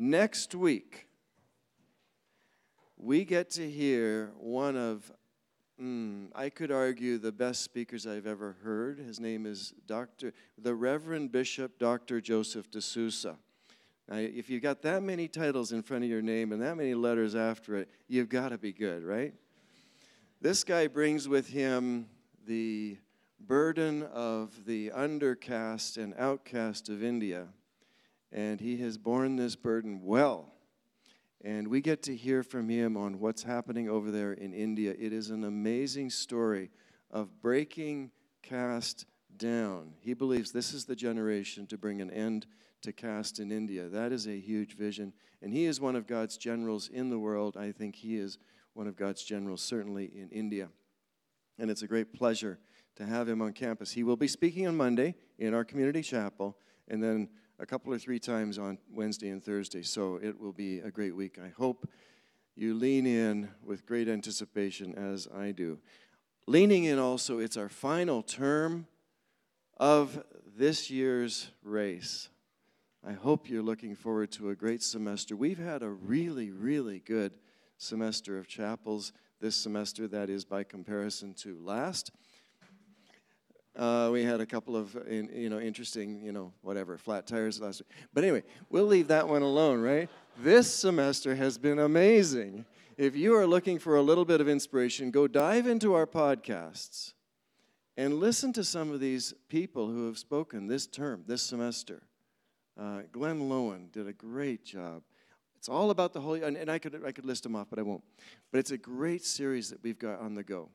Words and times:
Next 0.00 0.54
week, 0.54 1.08
we 2.96 3.24
get 3.24 3.50
to 3.50 3.68
hear 3.68 4.30
one 4.38 4.76
of, 4.76 5.10
mm, 5.82 6.28
I 6.36 6.50
could 6.50 6.70
argue, 6.70 7.18
the 7.18 7.32
best 7.32 7.62
speakers 7.62 8.06
I've 8.06 8.24
ever 8.24 8.56
heard. 8.62 9.00
His 9.00 9.18
name 9.18 9.44
is 9.44 9.74
Dr. 9.88 10.34
the 10.56 10.72
Reverend 10.72 11.32
Bishop 11.32 11.80
Dr. 11.80 12.20
Joseph 12.20 12.70
D'Souza. 12.70 13.38
Now, 14.08 14.18
if 14.18 14.48
you've 14.48 14.62
got 14.62 14.82
that 14.82 15.02
many 15.02 15.26
titles 15.26 15.72
in 15.72 15.82
front 15.82 16.04
of 16.04 16.10
your 16.10 16.22
name 16.22 16.52
and 16.52 16.62
that 16.62 16.76
many 16.76 16.94
letters 16.94 17.34
after 17.34 17.74
it, 17.74 17.90
you've 18.06 18.28
got 18.28 18.50
to 18.50 18.58
be 18.58 18.72
good, 18.72 19.02
right? 19.02 19.34
This 20.40 20.62
guy 20.62 20.86
brings 20.86 21.26
with 21.26 21.48
him 21.48 22.06
the 22.46 22.98
burden 23.40 24.04
of 24.04 24.64
the 24.64 24.92
undercast 24.94 25.96
and 25.96 26.14
outcast 26.16 26.88
of 26.88 27.02
India, 27.02 27.48
and 28.32 28.60
he 28.60 28.76
has 28.78 28.98
borne 28.98 29.36
this 29.36 29.56
burden 29.56 30.00
well. 30.02 30.52
And 31.44 31.68
we 31.68 31.80
get 31.80 32.02
to 32.04 32.16
hear 32.16 32.42
from 32.42 32.68
him 32.68 32.96
on 32.96 33.20
what's 33.20 33.42
happening 33.44 33.88
over 33.88 34.10
there 34.10 34.32
in 34.32 34.52
India. 34.52 34.94
It 34.98 35.12
is 35.12 35.30
an 35.30 35.44
amazing 35.44 36.10
story 36.10 36.70
of 37.10 37.40
breaking 37.40 38.10
caste 38.42 39.06
down. 39.36 39.94
He 40.00 40.14
believes 40.14 40.50
this 40.50 40.72
is 40.72 40.84
the 40.84 40.96
generation 40.96 41.66
to 41.68 41.78
bring 41.78 42.00
an 42.00 42.10
end 42.10 42.46
to 42.82 42.92
caste 42.92 43.38
in 43.38 43.52
India. 43.52 43.88
That 43.88 44.12
is 44.12 44.26
a 44.26 44.38
huge 44.38 44.76
vision. 44.76 45.12
And 45.40 45.52
he 45.52 45.64
is 45.64 45.80
one 45.80 45.96
of 45.96 46.06
God's 46.06 46.36
generals 46.36 46.88
in 46.88 47.10
the 47.10 47.18
world. 47.18 47.56
I 47.56 47.72
think 47.72 47.94
he 47.94 48.16
is 48.16 48.38
one 48.74 48.86
of 48.86 48.96
God's 48.96 49.22
generals, 49.22 49.62
certainly 49.62 50.06
in 50.06 50.28
India. 50.30 50.68
And 51.58 51.70
it's 51.70 51.82
a 51.82 51.88
great 51.88 52.12
pleasure 52.12 52.58
to 52.96 53.06
have 53.06 53.28
him 53.28 53.42
on 53.42 53.52
campus. 53.52 53.92
He 53.92 54.02
will 54.02 54.16
be 54.16 54.28
speaking 54.28 54.66
on 54.66 54.76
Monday 54.76 55.14
in 55.38 55.54
our 55.54 55.64
community 55.64 56.02
chapel, 56.02 56.56
and 56.88 57.02
then 57.02 57.28
a 57.58 57.66
couple 57.66 57.92
or 57.92 57.98
three 57.98 58.18
times 58.18 58.58
on 58.58 58.78
Wednesday 58.92 59.28
and 59.28 59.42
Thursday. 59.42 59.82
So 59.82 60.18
it 60.22 60.40
will 60.40 60.52
be 60.52 60.78
a 60.78 60.90
great 60.90 61.14
week. 61.14 61.38
I 61.42 61.48
hope 61.48 61.88
you 62.54 62.74
lean 62.74 63.06
in 63.06 63.48
with 63.64 63.86
great 63.86 64.08
anticipation 64.08 64.94
as 64.94 65.28
I 65.34 65.52
do. 65.52 65.78
Leaning 66.46 66.84
in 66.84 66.98
also, 66.98 67.38
it's 67.38 67.56
our 67.56 67.68
final 67.68 68.22
term 68.22 68.86
of 69.76 70.24
this 70.56 70.90
year's 70.90 71.50
race. 71.62 72.28
I 73.06 73.12
hope 73.12 73.48
you're 73.48 73.62
looking 73.62 73.94
forward 73.94 74.32
to 74.32 74.50
a 74.50 74.54
great 74.54 74.82
semester. 74.82 75.36
We've 75.36 75.58
had 75.58 75.82
a 75.82 75.88
really, 75.88 76.50
really 76.50 77.00
good 77.00 77.32
semester 77.76 78.38
of 78.38 78.48
chapels 78.48 79.12
this 79.40 79.54
semester, 79.54 80.08
that 80.08 80.30
is 80.30 80.44
by 80.44 80.64
comparison 80.64 81.32
to 81.34 81.56
last. 81.62 82.10
Uh, 83.78 84.10
we 84.12 84.24
had 84.24 84.40
a 84.40 84.46
couple 84.46 84.76
of 84.76 84.96
in, 85.06 85.30
you 85.32 85.48
know 85.48 85.60
interesting 85.60 86.20
you 86.20 86.32
know 86.32 86.52
whatever 86.62 86.98
flat 86.98 87.28
tires 87.28 87.60
last 87.60 87.80
week. 87.80 87.88
But 88.12 88.24
anyway, 88.24 88.42
we'll 88.70 88.86
leave 88.86 89.06
that 89.08 89.28
one 89.28 89.42
alone, 89.42 89.80
right? 89.80 90.10
This 90.42 90.72
semester 90.72 91.36
has 91.36 91.58
been 91.58 91.78
amazing. 91.78 92.64
If 92.96 93.14
you 93.14 93.36
are 93.36 93.46
looking 93.46 93.78
for 93.78 93.94
a 93.94 94.02
little 94.02 94.24
bit 94.24 94.40
of 94.40 94.48
inspiration, 94.48 95.12
go 95.12 95.28
dive 95.28 95.68
into 95.68 95.94
our 95.94 96.06
podcasts 96.06 97.12
and 97.96 98.14
listen 98.14 98.52
to 98.54 98.64
some 98.64 98.90
of 98.90 98.98
these 98.98 99.32
people 99.48 99.88
who 99.88 100.06
have 100.06 100.18
spoken 100.18 100.66
this 100.66 100.88
term, 100.88 101.22
this 101.26 101.42
semester. 101.42 102.02
Uh, 102.76 103.02
Glenn 103.12 103.48
Lowen 103.48 103.92
did 103.92 104.08
a 104.08 104.12
great 104.12 104.64
job. 104.64 105.02
It's 105.56 105.68
all 105.68 105.90
about 105.90 106.12
the 106.12 106.20
Holy, 106.20 106.42
and, 106.42 106.56
and 106.56 106.68
I 106.68 106.78
could 106.80 107.00
I 107.06 107.12
could 107.12 107.24
list 107.24 107.44
them 107.44 107.54
off, 107.54 107.68
but 107.70 107.78
I 107.78 107.82
won't. 107.82 108.02
But 108.50 108.58
it's 108.58 108.72
a 108.72 108.78
great 108.78 109.24
series 109.24 109.70
that 109.70 109.82
we've 109.84 109.98
got 109.98 110.20
on 110.20 110.34
the 110.34 110.42
go. 110.42 110.68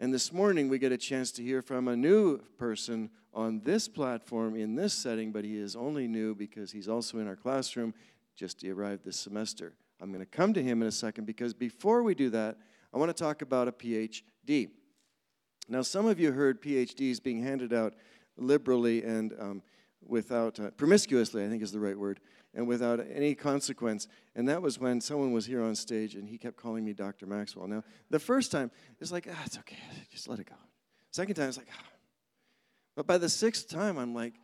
And 0.00 0.14
this 0.14 0.32
morning, 0.32 0.68
we 0.68 0.78
get 0.78 0.92
a 0.92 0.96
chance 0.96 1.32
to 1.32 1.42
hear 1.42 1.60
from 1.60 1.88
a 1.88 1.96
new 1.96 2.38
person 2.56 3.10
on 3.34 3.62
this 3.64 3.88
platform 3.88 4.54
in 4.54 4.76
this 4.76 4.94
setting, 4.94 5.32
but 5.32 5.44
he 5.44 5.58
is 5.58 5.74
only 5.74 6.06
new 6.06 6.36
because 6.36 6.70
he's 6.70 6.88
also 6.88 7.18
in 7.18 7.26
our 7.26 7.34
classroom, 7.34 7.92
just 8.36 8.62
arrived 8.62 9.04
this 9.04 9.18
semester. 9.18 9.74
I'm 10.00 10.12
going 10.12 10.24
to 10.24 10.26
come 10.26 10.54
to 10.54 10.62
him 10.62 10.82
in 10.82 10.88
a 10.88 10.92
second 10.92 11.24
because 11.24 11.52
before 11.52 12.04
we 12.04 12.14
do 12.14 12.30
that, 12.30 12.58
I 12.94 12.98
want 12.98 13.08
to 13.08 13.24
talk 13.24 13.42
about 13.42 13.66
a 13.66 13.72
PhD. 13.72 14.70
Now, 15.68 15.82
some 15.82 16.06
of 16.06 16.20
you 16.20 16.30
heard 16.30 16.62
PhDs 16.62 17.20
being 17.20 17.42
handed 17.42 17.72
out 17.72 17.94
liberally 18.36 19.02
and 19.02 19.34
um, 19.40 19.62
without, 20.06 20.60
uh, 20.60 20.70
promiscuously, 20.70 21.44
I 21.44 21.48
think 21.48 21.60
is 21.60 21.72
the 21.72 21.80
right 21.80 21.98
word, 21.98 22.20
and 22.54 22.66
without 22.66 23.00
any 23.12 23.34
consequence. 23.34 24.08
And 24.34 24.48
that 24.48 24.62
was 24.62 24.78
when 24.78 25.00
someone 25.00 25.32
was 25.32 25.46
here 25.46 25.62
on 25.62 25.74
stage 25.74 26.14
and 26.14 26.28
he 26.28 26.38
kept 26.38 26.56
calling 26.56 26.84
me 26.84 26.92
Dr. 26.92 27.26
Maxwell. 27.26 27.66
Now, 27.66 27.84
the 28.10 28.18
first 28.18 28.50
time, 28.50 28.70
it's 29.00 29.12
like, 29.12 29.28
ah, 29.30 29.42
it's 29.44 29.58
okay, 29.58 29.76
just 30.10 30.28
let 30.28 30.38
it 30.38 30.46
go. 30.46 30.56
Second 31.10 31.34
time, 31.34 31.48
it's 31.48 31.58
like, 31.58 31.68
ah. 31.72 31.84
But 32.96 33.06
by 33.06 33.18
the 33.18 33.28
sixth 33.28 33.68
time, 33.68 33.96
I'm 33.98 34.14
like, 34.14 34.34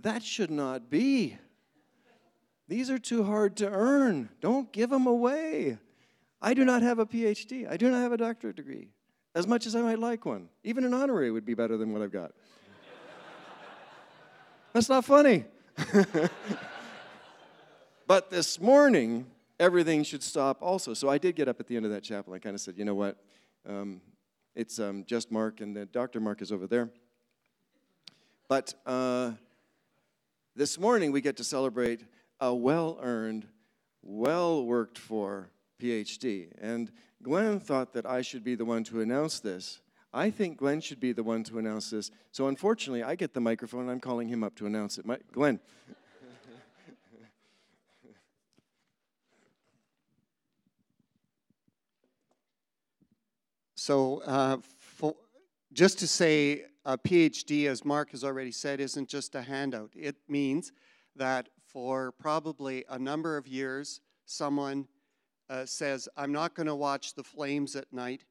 that 0.00 0.22
should 0.22 0.50
not 0.50 0.88
be. 0.88 1.36
These 2.68 2.88
are 2.88 2.98
too 2.98 3.24
hard 3.24 3.56
to 3.58 3.68
earn. 3.68 4.30
Don't 4.40 4.72
give 4.72 4.90
them 4.90 5.06
away. 5.06 5.78
I 6.40 6.54
do 6.54 6.64
not 6.64 6.82
have 6.82 6.98
a 6.98 7.06
PhD. 7.06 7.70
I 7.70 7.76
do 7.76 7.90
not 7.90 7.98
have 7.98 8.12
a 8.12 8.16
doctorate 8.16 8.56
degree, 8.56 8.88
as 9.34 9.46
much 9.46 9.66
as 9.66 9.76
I 9.76 9.82
might 9.82 9.98
like 9.98 10.24
one. 10.24 10.48
Even 10.64 10.84
an 10.84 10.94
honorary 10.94 11.30
would 11.30 11.44
be 11.44 11.54
better 11.54 11.76
than 11.76 11.92
what 11.92 12.00
I've 12.00 12.12
got. 12.12 12.32
That's 14.72 14.88
not 14.88 15.04
funny. 15.04 15.44
But 18.10 18.28
this 18.28 18.60
morning, 18.60 19.24
everything 19.60 20.02
should 20.02 20.24
stop 20.24 20.62
also. 20.62 20.94
So 20.94 21.08
I 21.08 21.16
did 21.16 21.36
get 21.36 21.46
up 21.46 21.60
at 21.60 21.68
the 21.68 21.76
end 21.76 21.86
of 21.86 21.92
that 21.92 22.02
chapel. 22.02 22.32
I 22.32 22.40
kind 22.40 22.56
of 22.56 22.60
said, 22.60 22.76
you 22.76 22.84
know 22.84 22.96
what? 22.96 23.16
Um, 23.64 24.00
it's 24.56 24.80
um, 24.80 25.04
just 25.06 25.30
Mark, 25.30 25.60
and 25.60 25.76
the 25.76 25.86
Dr. 25.86 26.18
Mark 26.18 26.42
is 26.42 26.50
over 26.50 26.66
there. 26.66 26.90
But 28.48 28.74
uh, 28.84 29.30
this 30.56 30.76
morning, 30.76 31.12
we 31.12 31.20
get 31.20 31.36
to 31.36 31.44
celebrate 31.44 32.02
a 32.40 32.52
well 32.52 32.98
earned, 33.00 33.46
well 34.02 34.66
worked 34.66 34.98
for 34.98 35.48
PhD. 35.80 36.48
And 36.60 36.90
Glenn 37.22 37.60
thought 37.60 37.92
that 37.92 38.06
I 38.06 38.22
should 38.22 38.42
be 38.42 38.56
the 38.56 38.64
one 38.64 38.82
to 38.82 39.02
announce 39.02 39.38
this. 39.38 39.78
I 40.12 40.30
think 40.30 40.56
Glenn 40.56 40.80
should 40.80 40.98
be 40.98 41.12
the 41.12 41.22
one 41.22 41.44
to 41.44 41.60
announce 41.60 41.90
this. 41.90 42.10
So 42.32 42.48
unfortunately, 42.48 43.04
I 43.04 43.14
get 43.14 43.34
the 43.34 43.40
microphone 43.40 43.88
I'm 43.88 44.00
calling 44.00 44.26
him 44.26 44.42
up 44.42 44.56
to 44.56 44.66
announce 44.66 44.98
it. 44.98 45.06
My, 45.06 45.18
Glenn. 45.30 45.60
So, 53.90 54.22
uh, 54.24 54.58
for, 54.78 55.16
just 55.72 55.98
to 55.98 56.06
say, 56.06 56.66
a 56.84 56.96
PhD, 56.96 57.66
as 57.66 57.84
Mark 57.84 58.12
has 58.12 58.22
already 58.22 58.52
said, 58.52 58.78
isn't 58.78 59.08
just 59.08 59.34
a 59.34 59.42
handout. 59.42 59.90
It 59.96 60.14
means 60.28 60.70
that 61.16 61.48
for 61.66 62.12
probably 62.12 62.84
a 62.88 63.00
number 63.00 63.36
of 63.36 63.48
years, 63.48 64.00
someone 64.26 64.86
uh, 65.48 65.66
says, 65.66 66.08
I'm 66.16 66.30
not 66.30 66.54
going 66.54 66.68
to 66.68 66.76
watch 66.76 67.14
the 67.14 67.24
flames 67.24 67.74
at 67.74 67.92
night. 67.92 68.22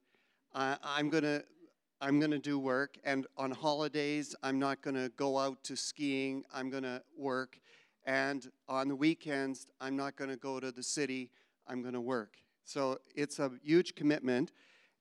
I'm 0.54 1.10
going 1.10 1.26
to 1.26 1.44
I'm 2.00 2.20
going 2.20 2.32
to 2.32 2.40
do 2.40 2.58
work. 2.58 2.98
And 3.04 3.28
on 3.36 3.52
holidays, 3.52 4.34
I'm 4.42 4.60
not 4.60 4.82
going 4.82 4.96
to 4.96 5.12
go 5.18 5.38
out 5.38 5.62
to 5.66 5.76
skiing. 5.76 6.46
I'm 6.54 6.70
going 6.70 6.84
to 6.84 7.02
work. 7.18 7.60
And 8.06 8.50
on 8.70 8.88
the 8.88 8.96
weekends, 8.96 9.68
I'm 9.82 9.98
not 9.98 10.16
going 10.16 10.30
to 10.30 10.38
go 10.38 10.62
to 10.62 10.72
the 10.72 10.84
city. 10.84 11.32
I'm 11.68 11.82
going 11.82 11.96
to 11.96 12.00
work. 12.00 12.36
So 12.64 13.00
it's 13.14 13.40
a 13.40 13.52
huge 13.62 13.96
commitment. 13.96 14.54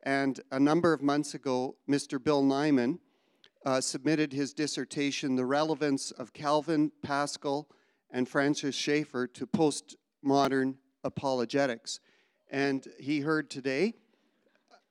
And 0.03 0.41
a 0.51 0.61
number 0.61 0.93
of 0.93 1.03
months 1.03 1.35
ago, 1.35 1.77
Mr. 1.89 2.23
Bill 2.23 2.43
Nyman 2.43 2.99
uh, 3.65 3.81
submitted 3.81 4.33
his 4.33 4.53
dissertation, 4.53 5.37
The 5.37 5.45
Relevance 5.45 6.11
of 6.13 6.33
Calvin, 6.33 6.93
Pascal, 7.03 7.69
and 8.11 8.29
Francis 8.29 8.75
Schaeffer 8.75 9.27
to 9.27 9.47
Postmodern 9.47 10.77
Apologetics. 11.05 12.01
And 12.51 12.87
he 12.99 13.21
heard 13.21 13.51
today, 13.51 13.95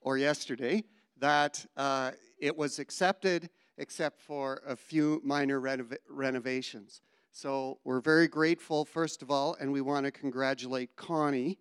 or 0.01 0.17
yesterday, 0.17 0.83
that 1.19 1.65
uh, 1.75 2.11
it 2.39 2.55
was 2.55 2.79
accepted 2.79 3.49
except 3.77 4.21
for 4.21 4.61
a 4.67 4.75
few 4.75 5.21
minor 5.23 5.59
renov- 5.59 5.97
renovations. 6.09 7.01
So 7.31 7.79
we're 7.83 8.01
very 8.01 8.27
grateful, 8.27 8.85
first 8.85 9.21
of 9.21 9.29
all, 9.29 9.55
and 9.59 9.71
we 9.71 9.81
want 9.81 10.05
to 10.05 10.11
congratulate 10.11 10.95
Connie. 10.95 11.59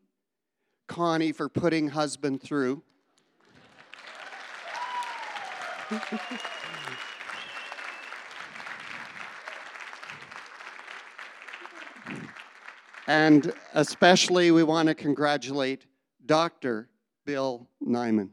Connie 0.86 1.32
for 1.32 1.48
putting 1.48 1.88
husband 1.88 2.42
through. 2.42 2.82
And 13.06 13.52
especially, 13.74 14.50
we 14.50 14.62
want 14.62 14.88
to 14.88 14.94
congratulate 14.94 15.86
Dr. 16.24 16.88
Bill 17.24 17.68
Nyman. 17.84 18.30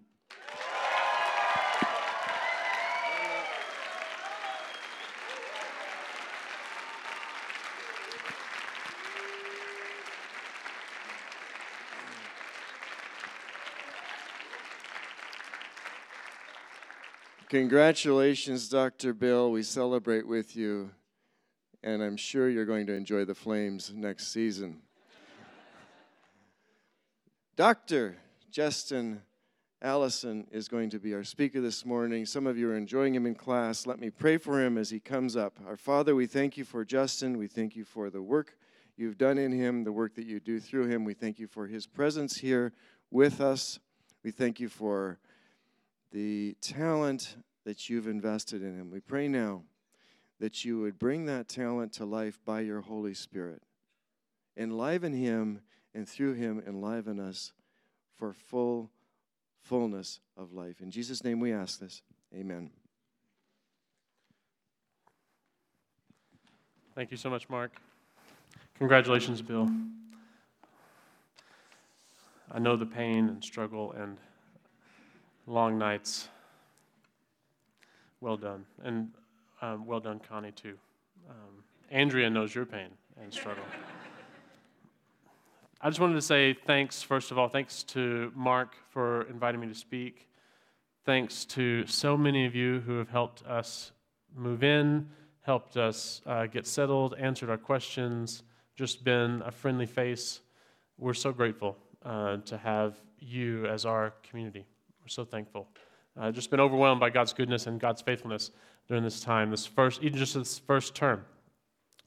Congratulations, 17.53 18.67
Dr. 18.67 19.13
Bill. 19.13 19.51
We 19.51 19.61
celebrate 19.61 20.27
with 20.27 20.55
you. 20.55 20.89
and 21.83 22.01
I'm 22.01 22.17
sure 22.17 22.49
you're 22.49 22.65
going 22.65 22.87
to 22.87 22.95
enjoy 22.95 23.25
the 23.25 23.35
Flames 23.35 23.91
next 23.93 24.33
season. 24.33 24.81
Dr. 27.55 28.17
Justin 28.49 29.21
Allison 29.83 30.47
is 30.51 30.67
going 30.67 30.89
to 30.89 30.99
be 30.99 31.13
our 31.13 31.23
speaker 31.23 31.61
this 31.61 31.85
morning. 31.85 32.25
Some 32.25 32.47
of 32.47 32.57
you 32.57 32.71
are 32.71 32.75
enjoying 32.75 33.13
him 33.13 33.27
in 33.27 33.35
class. 33.35 33.85
Let 33.85 33.99
me 33.99 34.09
pray 34.09 34.37
for 34.37 34.59
him 34.59 34.75
as 34.75 34.89
he 34.89 34.99
comes 34.99 35.37
up. 35.37 35.59
Our 35.67 35.77
Father, 35.77 36.15
we 36.15 36.25
thank 36.25 36.57
you 36.57 36.65
for 36.65 36.83
Justin. 36.83 37.37
We 37.37 37.45
thank 37.45 37.75
you 37.75 37.85
for 37.85 38.09
the 38.09 38.23
work 38.23 38.57
you've 38.97 39.19
done 39.19 39.37
in 39.37 39.51
him, 39.51 39.83
the 39.83 39.91
work 39.91 40.15
that 40.15 40.25
you 40.25 40.39
do 40.39 40.59
through 40.59 40.87
him. 40.87 41.03
We 41.05 41.13
thank 41.13 41.37
you 41.37 41.45
for 41.45 41.67
his 41.67 41.85
presence 41.85 42.35
here 42.35 42.73
with 43.11 43.39
us. 43.39 43.77
We 44.23 44.31
thank 44.31 44.59
you 44.59 44.69
for 44.69 45.19
the 46.13 46.55
talent 46.61 47.35
that 47.65 47.89
you've 47.89 48.07
invested 48.07 48.61
in 48.61 48.79
him. 48.79 48.91
We 48.91 48.99
pray 48.99 49.27
now 49.27 49.63
that 50.39 50.63
you 50.63 50.79
would 50.79 50.99
bring 50.99 51.25
that 51.25 51.47
talent 51.47 51.91
to 51.93 52.05
life 52.05 52.39
by 52.45 52.61
your 52.61 52.81
Holy 52.81 53.15
Spirit. 53.15 53.63
Enliven 54.55 55.13
him, 55.13 55.61
and 55.95 56.07
through 56.07 56.33
him, 56.33 56.61
enliven 56.65 57.19
us 57.19 57.51
for 58.17 58.31
full 58.31 58.91
fullness 59.63 60.19
of 60.37 60.53
life. 60.53 60.81
In 60.81 60.91
Jesus' 60.91 61.23
name 61.23 61.39
we 61.39 61.53
ask 61.53 61.79
this. 61.79 62.01
Amen. 62.35 62.69
Thank 66.95 67.09
you 67.09 67.17
so 67.17 67.29
much, 67.29 67.49
Mark. 67.49 67.71
Congratulations, 68.77 69.41
Bill. 69.41 69.69
I 72.51 72.59
know 72.59 72.75
the 72.75 72.85
pain 72.85 73.29
and 73.29 73.43
struggle 73.43 73.93
and 73.93 74.17
long 75.47 75.77
nights. 75.77 76.29
Well 78.21 78.37
done. 78.37 78.65
And 78.83 79.09
um, 79.61 79.85
well 79.85 79.99
done, 79.99 80.19
Connie, 80.27 80.51
too. 80.51 80.77
Um, 81.29 81.63
Andrea 81.91 82.29
knows 82.29 82.53
your 82.53 82.65
pain 82.65 82.89
and 83.21 83.33
struggle. 83.33 83.63
I 85.81 85.89
just 85.89 85.99
wanted 85.99 86.15
to 86.15 86.21
say 86.21 86.53
thanks, 86.65 87.01
first 87.01 87.31
of 87.31 87.37
all, 87.37 87.49
thanks 87.49 87.83
to 87.83 88.31
Mark 88.35 88.75
for 88.89 89.23
inviting 89.23 89.59
me 89.59 89.67
to 89.67 89.75
speak. 89.75 90.29
Thanks 91.05 91.43
to 91.45 91.85
so 91.85 92.15
many 92.15 92.45
of 92.45 92.55
you 92.55 92.79
who 92.79 92.97
have 92.97 93.09
helped 93.09 93.45
us 93.45 93.91
move 94.33 94.63
in, 94.63 95.09
helped 95.41 95.75
us 95.75 96.21
uh, 96.25 96.45
get 96.45 96.65
settled, 96.65 97.15
answered 97.19 97.49
our 97.49 97.57
questions, 97.57 98.43
just 98.77 99.03
been 99.03 99.41
a 99.45 99.51
friendly 99.51 99.85
face. 99.85 100.39
We're 100.97 101.13
so 101.13 101.33
grateful 101.33 101.77
uh, 102.05 102.37
to 102.37 102.57
have 102.57 102.95
you 103.19 103.65
as 103.65 103.85
our 103.85 104.13
community. 104.23 104.65
We're 105.03 105.09
so 105.09 105.25
thankful. 105.25 105.67
Uh, 106.19 106.31
just 106.31 106.49
been 106.49 106.59
overwhelmed 106.59 106.99
by 106.99 107.09
God's 107.09 107.33
goodness 107.33 107.67
and 107.67 107.79
God's 107.79 108.01
faithfulness 108.01 108.51
during 108.87 109.03
this 109.03 109.19
time, 109.19 109.51
this 109.51 109.65
first, 109.65 110.01
even 110.01 110.17
just 110.17 110.33
this 110.33 110.59
first 110.59 110.95
term, 110.95 111.25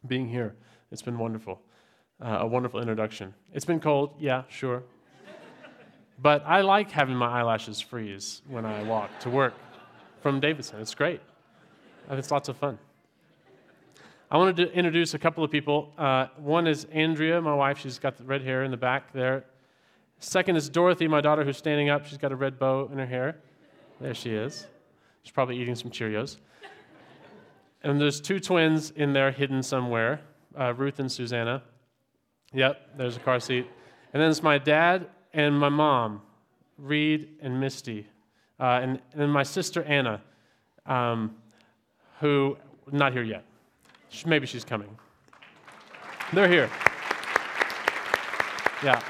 being 0.07 0.29
here. 0.29 0.55
It's 0.91 1.03
been 1.03 1.19
wonderful 1.19 1.61
uh, 2.21 2.39
a 2.41 2.47
wonderful 2.47 2.81
introduction. 2.81 3.35
It's 3.53 3.65
been 3.65 3.81
cold, 3.81 4.15
yeah, 4.19 4.43
sure. 4.49 4.83
but 6.19 6.43
I 6.47 6.63
like 6.63 6.91
having 6.91 7.17
my 7.17 7.41
eyelashes 7.41 7.81
freeze 7.81 8.43
when 8.49 8.65
I 8.65 8.83
walk 8.83 9.11
to 9.21 9.31
work 9.31 9.55
from 10.23 10.41
Davidson. 10.41 10.81
It's 10.81 10.95
great. 10.95 11.21
It's 12.11 12.31
lots 12.31 12.49
of 12.49 12.57
fun. 12.57 12.79
I 14.31 14.39
wanted 14.39 14.57
to 14.57 14.73
introduce 14.73 15.15
a 15.15 15.19
couple 15.19 15.45
of 15.45 15.51
people. 15.51 15.93
Uh, 15.97 16.27
one 16.37 16.67
is 16.67 16.85
Andrea, 16.87 17.41
my 17.41 17.55
wife. 17.55 17.79
She's 17.79 17.99
got 17.99 18.17
the 18.17 18.25
red 18.25 18.43
hair 18.43 18.65
in 18.65 18.71
the 18.71 18.77
back 18.77 19.13
there. 19.13 19.45
Second 20.19 20.57
is 20.57 20.69
Dorothy, 20.69 21.09
my 21.09 21.21
daughter, 21.21 21.45
who's 21.45 21.57
standing 21.57 21.89
up. 21.91 22.07
She's 22.07 22.19
got 22.19 22.33
a 22.33 22.37
red 22.37 22.59
bow 22.59 22.89
in 22.91 22.99
her 22.99 23.07
hair. 23.07 23.37
There 24.01 24.15
she 24.15 24.35
is. 24.35 24.67
She's 25.23 25.33
probably 25.33 25.59
eating 25.59 25.75
some 25.75 25.91
Cheerios. 25.91 26.39
And 27.83 28.01
there's 28.01 28.21
two 28.21 28.41
twins 28.41 28.91
in 28.91 29.13
there 29.13 29.31
hidden 29.31 29.63
somewhere 29.63 30.21
uh, 30.59 30.73
Ruth 30.75 30.99
and 30.99 31.11
Susanna. 31.11 31.63
Yep, 32.53 32.97
there's 32.97 33.17
a 33.17 33.21
car 33.21 33.41
seat. 33.41 33.67
And 34.13 34.23
then 34.23 34.31
it's 34.31 34.43
my 34.43 34.59
dad 34.59 35.09
and 35.35 35.59
my 35.59 35.69
mom, 35.69 36.23
Reed 36.79 37.37
and 37.43 37.61
Misty. 37.61 38.07
Uh, 38.59 38.81
and, 38.83 39.03
and, 39.13 39.31
my 39.31 39.43
sister 39.43 39.83
Anna, 39.83 40.23
um, 40.87 41.37
who 42.21 42.57
not 42.91 43.13
here 43.13 43.23
yet. 43.23 43.45
She, 44.09 44.27
maybe 44.27 44.47
she's 44.47 44.65
coming. 44.65 44.89
They're 46.33 46.49
here. 46.49 46.71
Yeah. 48.83 49.03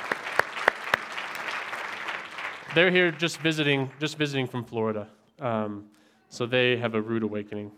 They're 2.77 2.91
here 2.91 3.11
just 3.11 3.39
visiting, 3.39 3.91
just 3.99 4.19
visiting 4.19 4.47
from 4.47 4.63
Florida. 4.63 5.09
Um, 5.41 5.87
so 6.29 6.45
they 6.45 6.77
have 6.77 6.95
a 6.95 7.01
rude 7.01 7.23
awakening. 7.23 7.73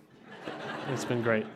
it's 0.90 1.04
been 1.04 1.22
great. 1.22 1.46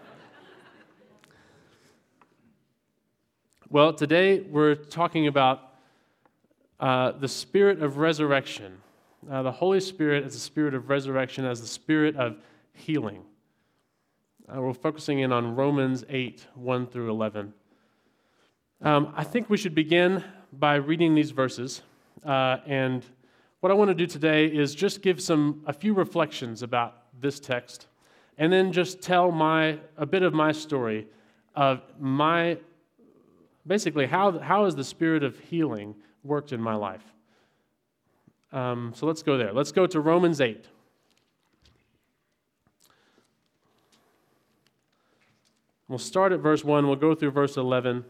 Well, 3.69 3.94
today 3.94 4.43
we're 4.43 4.77
talking 4.77 5.27
about 5.27 5.73
uh, 6.79 7.11
the 7.19 7.27
spirit 7.27 7.83
of 7.83 7.97
resurrection. 7.97 8.79
Uh, 9.29 9.43
the 9.43 9.50
Holy 9.50 9.81
Spirit 9.81 10.23
as 10.23 10.35
the 10.35 10.39
spirit 10.39 10.73
of 10.73 10.89
resurrection, 10.89 11.44
as 11.44 11.61
the 11.61 11.67
spirit 11.67 12.15
of 12.15 12.37
healing. 12.75 13.25
Uh, 14.49 14.61
we're 14.62 14.73
focusing 14.73 15.19
in 15.19 15.33
on 15.33 15.56
Romans 15.56 16.05
8, 16.09 16.47
1 16.55 16.87
through 16.87 17.11
11. 17.11 17.53
Um, 18.83 19.12
I 19.17 19.25
think 19.25 19.50
we 19.50 19.56
should 19.56 19.75
begin 19.75 20.23
by 20.53 20.77
reading 20.77 21.17
these 21.17 21.33
verses. 21.33 21.83
Uh, 22.25 22.59
and 22.67 23.05
what 23.62 23.70
I 23.70 23.76
want 23.76 23.91
to 23.91 23.94
do 23.94 24.09
today 24.09 24.47
is 24.47 24.75
just 24.75 25.03
give 25.03 25.23
some 25.23 25.62
a 25.67 25.73
few 25.73 25.94
reflections 25.94 26.64
about 26.64 26.97
this 27.20 27.38
text, 27.38 27.87
and 28.37 28.53
then 28.53 28.73
just 28.73 29.00
tell 29.00 29.31
my 29.31 29.79
a 29.97 30.05
bit 30.05 30.25
of 30.25 30.35
my 30.35 30.50
story 30.50 31.06
of 31.55 31.81
my 32.00 32.59
basically, 33.64 34.06
how, 34.06 34.37
how 34.41 34.64
has 34.64 34.75
the 34.75 34.82
spirit 34.82 35.23
of 35.23 35.38
healing 35.38 35.94
worked 36.25 36.53
in 36.53 36.61
my 36.61 36.75
life? 36.75 37.05
Um, 38.53 38.93
so 38.97 39.06
let's 39.06 39.23
go 39.23 39.38
there. 39.38 39.53
Let's 39.53 39.70
go 39.70 39.87
to 39.87 40.00
Romans 40.00 40.41
8. 40.41 40.67
We'll 45.87 45.99
start 45.99 46.32
at 46.32 46.41
verse 46.41 46.65
1, 46.65 46.85
we'll 46.85 46.97
go 46.97 47.15
through 47.15 47.31
verse 47.31 47.56
11. 47.56 48.05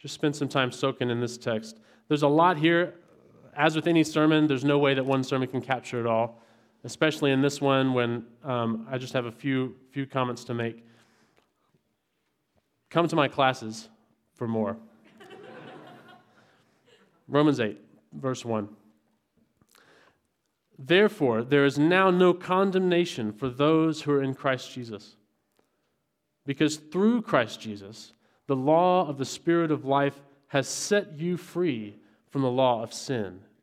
Just 0.00 0.14
spend 0.14 0.34
some 0.34 0.48
time 0.48 0.72
soaking 0.72 1.08
in 1.08 1.20
this 1.20 1.38
text. 1.38 1.78
There's 2.08 2.24
a 2.24 2.28
lot 2.28 2.56
here. 2.56 2.94
As 3.54 3.76
with 3.76 3.86
any 3.86 4.02
sermon, 4.02 4.46
there's 4.46 4.64
no 4.64 4.78
way 4.78 4.94
that 4.94 5.04
one 5.04 5.22
sermon 5.22 5.46
can 5.46 5.60
capture 5.60 6.00
it 6.00 6.06
all, 6.06 6.40
especially 6.84 7.32
in 7.32 7.42
this 7.42 7.60
one 7.60 7.92
when 7.92 8.24
um, 8.44 8.86
I 8.90 8.96
just 8.96 9.12
have 9.12 9.26
a 9.26 9.32
few, 9.32 9.76
few 9.90 10.06
comments 10.06 10.44
to 10.44 10.54
make. 10.54 10.84
Come 12.88 13.08
to 13.08 13.16
my 13.16 13.28
classes 13.28 13.88
for 14.34 14.48
more. 14.48 14.76
Romans 17.28 17.60
8, 17.60 17.78
verse 18.14 18.44
1. 18.44 18.68
Therefore, 20.78 21.44
there 21.44 21.66
is 21.66 21.78
now 21.78 22.10
no 22.10 22.32
condemnation 22.32 23.32
for 23.32 23.50
those 23.50 24.02
who 24.02 24.12
are 24.12 24.22
in 24.22 24.34
Christ 24.34 24.72
Jesus. 24.72 25.16
Because 26.46 26.76
through 26.76 27.22
Christ 27.22 27.60
Jesus, 27.60 28.14
the 28.46 28.56
law 28.56 29.06
of 29.06 29.18
the 29.18 29.24
Spirit 29.24 29.70
of 29.70 29.84
life 29.84 30.20
has 30.48 30.66
set 30.66 31.18
you 31.18 31.36
free 31.36 31.96
from 32.30 32.42
the 32.42 32.50
law 32.50 32.82
of 32.82 32.92
sin 32.92 33.42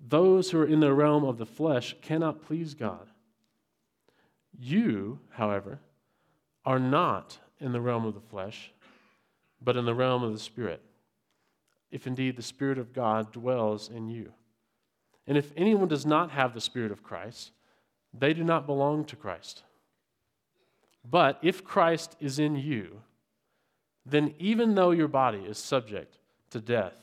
Those 0.00 0.50
who 0.50 0.60
are 0.60 0.66
in 0.66 0.80
the 0.80 0.92
realm 0.92 1.24
of 1.24 1.38
the 1.38 1.46
flesh 1.46 1.94
cannot 2.02 2.42
please 2.42 2.74
God. 2.74 3.08
You, 4.58 5.18
however, 5.30 5.80
are 6.64 6.78
not 6.78 7.38
in 7.60 7.72
the 7.72 7.80
realm 7.80 8.04
of 8.04 8.14
the 8.14 8.20
flesh, 8.20 8.72
but 9.60 9.76
in 9.76 9.84
the 9.84 9.94
realm 9.94 10.22
of 10.22 10.32
the 10.32 10.38
Spirit 10.38 10.82
if 11.90 12.06
indeed 12.06 12.36
the 12.36 12.42
Spirit 12.42 12.78
of 12.78 12.92
God 12.92 13.32
dwells 13.32 13.88
in 13.88 14.08
you. 14.08 14.32
And 15.26 15.36
if 15.36 15.52
anyone 15.56 15.88
does 15.88 16.06
not 16.06 16.30
have 16.30 16.54
the 16.54 16.60
Spirit 16.60 16.92
of 16.92 17.02
Christ, 17.02 17.52
they 18.12 18.32
do 18.32 18.44
not 18.44 18.66
belong 18.66 19.04
to 19.06 19.16
Christ. 19.16 19.62
But 21.08 21.38
if 21.42 21.64
Christ 21.64 22.16
is 22.20 22.38
in 22.38 22.56
you, 22.56 23.02
then 24.04 24.34
even 24.38 24.74
though 24.74 24.90
your 24.90 25.08
body 25.08 25.38
is 25.38 25.58
subject 25.58 26.18
to 26.50 26.60
death 26.60 26.96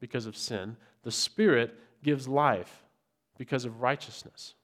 because 0.00 0.26
of 0.26 0.36
sin, 0.36 0.76
the 1.02 1.10
Spirit 1.10 1.78
gives 2.02 2.28
life 2.28 2.84
because 3.38 3.64
of 3.64 3.80
righteousness. 3.80 4.54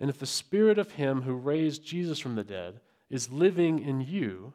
And 0.00 0.08
if 0.08 0.18
the 0.18 0.26
Spirit 0.26 0.78
of 0.78 0.92
Him 0.92 1.22
who 1.22 1.34
raised 1.34 1.84
Jesus 1.84 2.18
from 2.18 2.36
the 2.36 2.44
dead 2.44 2.80
is 3.10 3.30
living 3.30 3.80
in 3.80 4.00
you, 4.00 4.52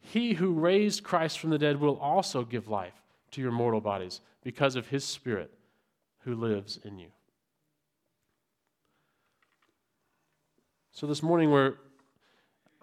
He 0.00 0.34
who 0.34 0.52
raised 0.52 1.04
Christ 1.04 1.38
from 1.38 1.50
the 1.50 1.58
dead 1.58 1.80
will 1.80 1.98
also 1.98 2.44
give 2.44 2.68
life 2.68 3.02
to 3.32 3.40
your 3.40 3.52
mortal 3.52 3.80
bodies 3.80 4.20
because 4.42 4.74
of 4.74 4.88
His 4.88 5.04
Spirit 5.04 5.52
who 6.24 6.34
lives 6.34 6.78
in 6.84 6.98
you. 6.98 7.08
So 10.92 11.06
this 11.06 11.22
morning, 11.22 11.50
we're, 11.50 11.74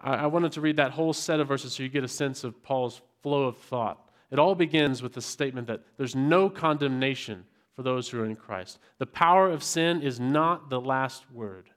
I, 0.00 0.14
I 0.14 0.26
wanted 0.26 0.52
to 0.52 0.60
read 0.60 0.76
that 0.76 0.92
whole 0.92 1.12
set 1.12 1.40
of 1.40 1.48
verses 1.48 1.74
so 1.74 1.82
you 1.82 1.88
get 1.88 2.04
a 2.04 2.08
sense 2.08 2.42
of 2.42 2.62
Paul's 2.62 3.00
flow 3.22 3.44
of 3.44 3.58
thought. 3.58 4.07
It 4.30 4.38
all 4.38 4.54
begins 4.54 5.02
with 5.02 5.14
the 5.14 5.22
statement 5.22 5.66
that 5.68 5.82
there's 5.96 6.14
no 6.14 6.50
condemnation 6.50 7.44
for 7.74 7.82
those 7.82 8.08
who 8.08 8.20
are 8.20 8.26
in 8.26 8.36
Christ. 8.36 8.78
The 8.98 9.06
power 9.06 9.48
of 9.48 9.62
sin 9.62 10.02
is 10.02 10.20
not 10.20 10.68
the 10.68 10.80
last 10.80 11.30
word. 11.30 11.70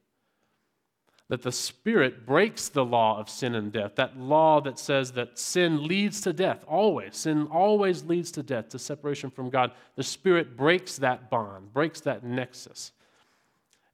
That 1.29 1.43
the 1.43 1.51
Spirit 1.51 2.25
breaks 2.25 2.67
the 2.67 2.83
law 2.83 3.17
of 3.17 3.29
sin 3.29 3.55
and 3.55 3.71
death, 3.71 3.95
that 3.95 4.17
law 4.17 4.59
that 4.61 4.77
says 4.77 5.13
that 5.13 5.39
sin 5.39 5.87
leads 5.87 6.19
to 6.21 6.33
death, 6.33 6.65
always. 6.67 7.15
Sin 7.15 7.47
always 7.47 8.03
leads 8.03 8.31
to 8.31 8.43
death, 8.43 8.67
to 8.69 8.79
separation 8.79 9.29
from 9.29 9.49
God. 9.49 9.71
The 9.95 10.03
Spirit 10.03 10.57
breaks 10.57 10.97
that 10.97 11.29
bond, 11.29 11.71
breaks 11.71 12.01
that 12.01 12.25
nexus. 12.25 12.91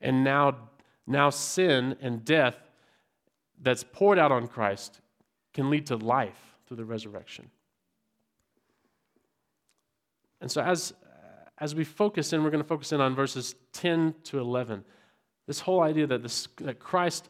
And 0.02 0.24
now 0.24 0.56
now, 1.08 1.30
sin 1.30 1.96
and 2.02 2.24
death 2.26 2.58
that's 3.62 3.84
poured 3.84 4.20
out 4.20 4.32
on 4.32 4.48
Christ 4.48 5.00
can 5.54 5.70
lead 5.70 5.86
to 5.88 5.96
life 5.96 6.56
through 6.68 6.78
the 6.78 6.86
resurrection. 6.86 7.50
And 10.42 10.52
so, 10.52 10.62
as, 10.62 10.94
as 11.58 11.76
we 11.76 11.84
focus 11.84 12.34
in, 12.34 12.44
we're 12.44 12.52
going 12.52 12.64
to 12.64 12.68
focus 12.68 12.92
in 12.92 13.02
on 13.02 13.16
verses 13.16 13.56
10 13.74 14.16
to 14.26 14.40
11. 14.40 14.84
This 15.48 15.60
whole 15.60 15.82
idea 15.82 16.08
that, 16.08 16.22
this, 16.22 16.48
that 16.62 16.80
Christ, 16.80 17.30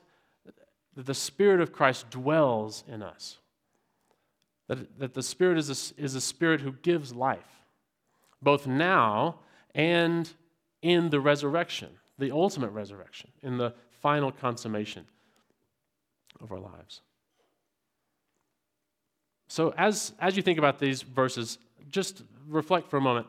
that 0.96 1.06
the 1.06 1.14
Spirit 1.14 1.62
of 1.62 1.72
Christ 1.72 2.10
dwells 2.10 2.84
in 2.88 3.02
us, 3.04 3.38
that, 4.68 5.00
that 5.00 5.14
the 5.14 5.24
Spirit 5.24 5.58
is 5.58 5.70
a, 5.70 6.02
is 6.02 6.16
a 6.16 6.22
Spirit 6.22 6.62
who 6.62 6.74
gives 6.82 7.14
life, 7.14 7.64
both 8.42 8.68
now 8.68 9.40
and 9.74 10.30
in 10.82 11.10
the 11.10 11.20
resurrection 11.20 11.90
the 12.18 12.32
ultimate 12.32 12.70
resurrection, 12.70 13.30
in 13.42 13.58
the 13.58 13.74
final 14.02 14.32
consummation 14.32 15.06
of 16.42 16.52
our 16.52 16.60
lives. 16.60 17.02
So, 19.48 19.74
as, 19.78 20.14
as 20.20 20.36
you 20.36 20.44
think 20.44 20.60
about 20.60 20.80
these 20.80 21.02
verses, 21.02 21.58
just 21.90 22.24
reflect 22.48 22.90
for 22.90 22.98
a 22.98 23.02
moment. 23.02 23.28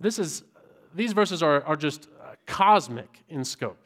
This 0.00 0.18
is, 0.18 0.42
these 0.94 1.12
verses 1.12 1.42
are, 1.42 1.62
are 1.64 1.76
just 1.76 2.08
uh, 2.22 2.34
cosmic 2.46 3.22
in 3.28 3.44
scope. 3.44 3.78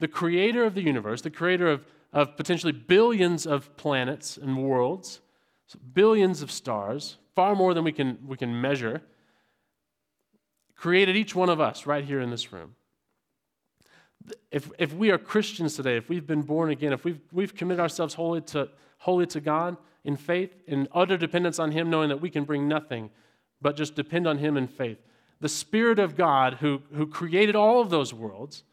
The 0.00 0.08
creator 0.08 0.64
of 0.64 0.74
the 0.74 0.82
universe, 0.82 1.22
the 1.22 1.30
creator 1.30 1.68
of, 1.68 1.84
of 2.12 2.36
potentially 2.36 2.72
billions 2.72 3.46
of 3.46 3.76
planets 3.76 4.36
and 4.36 4.62
worlds, 4.62 5.20
billions 5.92 6.42
of 6.42 6.50
stars, 6.50 7.18
far 7.34 7.54
more 7.54 7.74
than 7.74 7.84
we 7.84 7.92
can, 7.92 8.18
we 8.26 8.36
can 8.36 8.60
measure, 8.60 9.02
created 10.76 11.16
each 11.16 11.34
one 11.34 11.48
of 11.48 11.60
us 11.60 11.86
right 11.86 12.04
here 12.04 12.20
in 12.20 12.30
this 12.30 12.52
room 12.52 12.74
if, 14.50 14.70
if 14.78 14.92
we 14.92 15.10
are 15.10 15.18
Christians 15.18 15.76
today, 15.76 15.96
if 15.96 16.08
we've 16.08 16.26
been 16.26 16.42
born 16.42 16.70
again, 16.70 16.92
if 16.92 17.04
we've, 17.04 17.20
we've 17.32 17.54
committed 17.54 17.80
ourselves 17.80 18.14
wholly 18.14 18.40
to, 18.42 18.68
wholly 18.98 19.26
to 19.26 19.40
God 19.40 19.76
in 20.04 20.16
faith, 20.16 20.54
in 20.66 20.88
utter 20.92 21.16
dependence 21.16 21.58
on 21.58 21.70
Him, 21.70 21.90
knowing 21.90 22.08
that 22.08 22.20
we 22.20 22.30
can 22.30 22.44
bring 22.44 22.68
nothing 22.68 23.10
but 23.60 23.76
just 23.76 23.94
depend 23.94 24.26
on 24.26 24.38
Him 24.38 24.56
in 24.56 24.66
faith, 24.66 24.98
the 25.40 25.48
Spirit 25.48 25.98
of 25.98 26.16
God 26.16 26.54
who, 26.54 26.82
who 26.94 27.06
created 27.06 27.56
all 27.56 27.80
of 27.80 27.90
those 27.90 28.12
worlds 28.12 28.64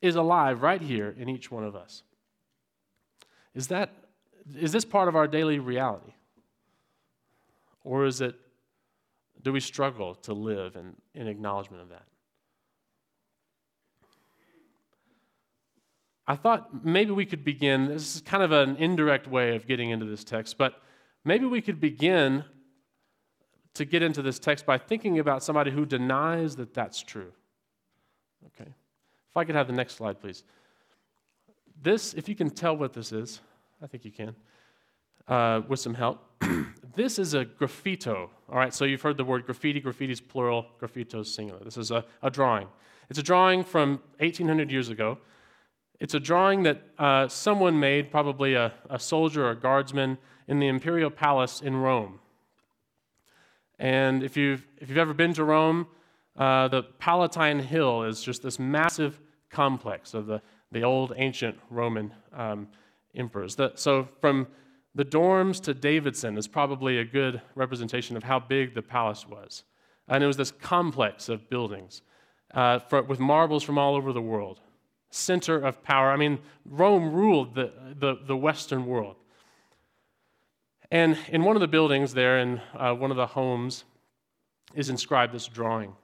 is 0.00 0.14
alive 0.14 0.62
right 0.62 0.80
here 0.80 1.14
in 1.18 1.28
each 1.28 1.50
one 1.50 1.64
of 1.64 1.74
us. 1.74 2.02
Is, 3.54 3.68
that, 3.68 3.90
is 4.56 4.72
this 4.72 4.84
part 4.84 5.08
of 5.08 5.16
our 5.16 5.26
daily 5.26 5.58
reality? 5.58 6.12
Or 7.82 8.04
is 8.04 8.20
it, 8.20 8.34
do 9.42 9.52
we 9.52 9.60
struggle 9.60 10.14
to 10.16 10.34
live 10.34 10.76
in, 10.76 10.94
in 11.14 11.26
acknowledgement 11.26 11.82
of 11.82 11.88
that? 11.88 12.04
I 16.26 16.36
thought 16.36 16.84
maybe 16.84 17.10
we 17.10 17.24
could 17.24 17.42
begin. 17.42 17.88
This 17.88 18.16
is 18.16 18.20
kind 18.20 18.42
of 18.42 18.52
an 18.52 18.76
indirect 18.76 19.26
way 19.26 19.56
of 19.56 19.66
getting 19.66 19.90
into 19.90 20.04
this 20.04 20.24
text, 20.24 20.58
but 20.58 20.82
maybe 21.24 21.46
we 21.46 21.62
could 21.62 21.80
begin 21.80 22.44
to 23.78 23.84
get 23.84 24.02
into 24.02 24.22
this 24.22 24.38
text 24.38 24.66
by 24.66 24.78
thinking 24.78 25.18
about 25.18 25.42
somebody 25.42 25.70
who 25.70 25.84
denies 25.84 26.56
that 26.56 26.74
that's 26.74 27.02
true. 27.02 27.32
Okay. 28.46 28.70
If 29.30 29.36
I 29.36 29.44
could 29.44 29.54
have 29.54 29.66
the 29.66 29.72
next 29.72 29.94
slide, 29.96 30.20
please. 30.20 30.44
This, 31.82 32.14
if 32.14 32.28
you 32.28 32.34
can 32.34 32.50
tell 32.50 32.76
what 32.76 32.92
this 32.92 33.12
is, 33.12 33.40
I 33.82 33.86
think 33.86 34.04
you 34.04 34.12
can, 34.12 34.34
uh, 35.26 35.62
with 35.68 35.80
some 35.80 35.94
help. 35.94 36.24
this 36.94 37.18
is 37.18 37.34
a 37.34 37.44
graffito. 37.44 38.28
All 38.48 38.56
right, 38.56 38.74
so 38.74 38.84
you've 38.84 39.02
heard 39.02 39.16
the 39.16 39.24
word 39.24 39.46
graffiti. 39.46 39.80
Graffiti 39.80 40.12
is 40.12 40.20
plural, 40.20 40.66
graffito 40.80 41.20
is 41.20 41.34
singular. 41.34 41.62
This 41.64 41.76
is 41.76 41.90
a, 41.90 42.04
a 42.22 42.30
drawing. 42.30 42.68
It's 43.10 43.18
a 43.18 43.22
drawing 43.22 43.64
from 43.64 44.00
1800 44.18 44.70
years 44.70 44.88
ago 44.88 45.18
it's 46.00 46.14
a 46.14 46.20
drawing 46.20 46.62
that 46.62 46.82
uh, 46.98 47.26
someone 47.28 47.78
made, 47.80 48.10
probably 48.10 48.54
a, 48.54 48.72
a 48.88 48.98
soldier 48.98 49.46
or 49.46 49.50
a 49.50 49.56
guardsman, 49.56 50.18
in 50.46 50.60
the 50.60 50.68
imperial 50.68 51.10
palace 51.10 51.60
in 51.60 51.76
Rome. 51.76 52.20
And 53.78 54.22
if 54.22 54.36
you've, 54.36 54.66
if 54.78 54.88
you've 54.88 54.98
ever 54.98 55.14
been 55.14 55.32
to 55.34 55.44
Rome, 55.44 55.86
uh, 56.36 56.68
the 56.68 56.82
Palatine 56.98 57.60
Hill 57.60 58.04
is 58.04 58.22
just 58.22 58.42
this 58.42 58.58
massive 58.58 59.20
complex 59.50 60.14
of 60.14 60.26
the, 60.26 60.42
the 60.72 60.82
old 60.82 61.12
ancient 61.16 61.56
Roman 61.70 62.12
um, 62.32 62.68
emperors. 63.14 63.56
The, 63.56 63.72
so 63.74 64.08
from 64.20 64.46
the 64.94 65.04
dorms 65.04 65.62
to 65.62 65.74
Davidson 65.74 66.36
is 66.36 66.48
probably 66.48 66.98
a 66.98 67.04
good 67.04 67.40
representation 67.54 68.16
of 68.16 68.24
how 68.24 68.40
big 68.40 68.74
the 68.74 68.82
palace 68.82 69.26
was. 69.26 69.64
And 70.08 70.24
it 70.24 70.26
was 70.26 70.36
this 70.36 70.50
complex 70.50 71.28
of 71.28 71.48
buildings 71.48 72.02
uh, 72.54 72.78
for, 72.78 73.02
with 73.02 73.20
marbles 73.20 73.62
from 73.62 73.78
all 73.78 73.94
over 73.94 74.12
the 74.12 74.22
world 74.22 74.60
center 75.10 75.58
of 75.58 75.82
power. 75.82 76.10
I 76.10 76.16
mean, 76.16 76.38
Rome 76.64 77.12
ruled 77.12 77.54
the, 77.54 77.72
the, 77.98 78.16
the 78.26 78.36
Western 78.36 78.86
world. 78.86 79.16
And 80.90 81.18
in 81.28 81.44
one 81.44 81.56
of 81.56 81.60
the 81.60 81.68
buildings 81.68 82.14
there, 82.14 82.38
in 82.38 82.60
uh, 82.74 82.94
one 82.94 83.10
of 83.10 83.16
the 83.16 83.26
homes, 83.26 83.84
is 84.74 84.88
inscribed 84.88 85.34
this 85.34 85.46
drawing. 85.46 85.94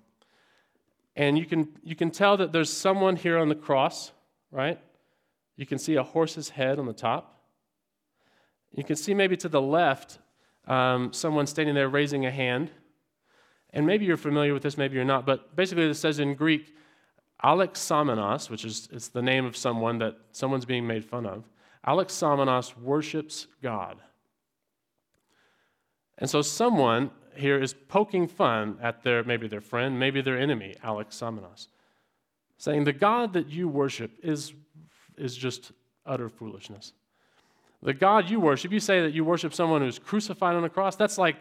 And 1.17 1.39
you 1.39 1.47
can, 1.47 1.69
you 1.83 1.95
can 1.95 2.11
tell 2.11 2.37
that 2.37 2.53
there's 2.53 2.73
someone 2.73 3.17
here 3.17 3.39
on 3.39 3.49
the 3.49 3.55
cross, 3.55 4.13
right? 4.51 4.79
You 5.57 5.67
can 5.67 5.79
see 5.79 5.95
a 5.95 6.03
horse's 6.03 6.51
head 6.51 6.79
on 6.79 6.87
the 6.87 6.93
top. 6.93 7.41
You 8.75 8.85
can 8.85 8.97
see 8.97 9.15
maybe 9.15 9.37
to 9.39 9.49
the 9.49 9.63
left 9.63 10.19
um, 10.67 11.13
someone 11.13 11.47
standing 11.47 11.75
there 11.75 11.89
raising 11.89 12.27
a 12.27 12.31
hand. 12.31 12.71
And 13.71 13.87
maybe 13.87 14.05
you're 14.05 14.17
familiar 14.17 14.55
with 14.55 14.63
this, 14.63 14.77
maybe 14.77 14.97
you're 14.97 15.05
not, 15.05 15.27
but 15.27 15.55
basically 15.57 15.85
it 15.85 15.95
says 15.95 16.19
in 16.19 16.35
Greek, 16.35 16.75
Alexamenos, 17.43 18.49
which 18.49 18.65
is 18.65 18.89
it's 18.93 19.09
the 19.09 19.23
name 19.23 19.45
of 19.45 19.57
someone 19.57 19.99
that 19.99 20.17
someone's 20.33 20.65
being 20.65 20.87
made 20.87 21.05
fun 21.05 21.27
of, 21.27 21.45
Alexamenos 21.87 22.77
worships 22.79 23.47
God. 23.63 23.99
And 26.19 26.31
so 26.31 26.43
someone 26.43 27.11
here 27.35 27.61
is 27.61 27.75
poking 27.75 28.29
fun 28.29 28.79
at 28.81 29.03
their 29.03 29.25
maybe 29.25 29.49
their 29.49 29.61
friend, 29.61 29.99
maybe 29.99 30.21
their 30.21 30.39
enemy, 30.39 30.77
Alexamenos, 30.85 31.69
saying 32.59 32.85
the 32.85 32.93
God 32.93 33.33
that 33.33 33.49
you 33.49 33.69
worship 33.69 34.13
is, 34.23 34.53
is 35.17 35.37
just 35.37 35.73
utter 36.07 36.29
foolishness. 36.29 36.93
The 37.83 37.93
God 37.93 38.31
you 38.31 38.41
worship, 38.41 38.73
you 38.73 38.81
say 38.81 39.03
that 39.03 39.13
you 39.13 39.25
worship 39.25 39.53
someone 39.53 39.83
who's 39.83 39.99
crucified 39.99 40.55
on 40.55 40.65
a 40.65 40.71
cross, 40.71 40.97
that's 40.97 41.19
like, 41.19 41.37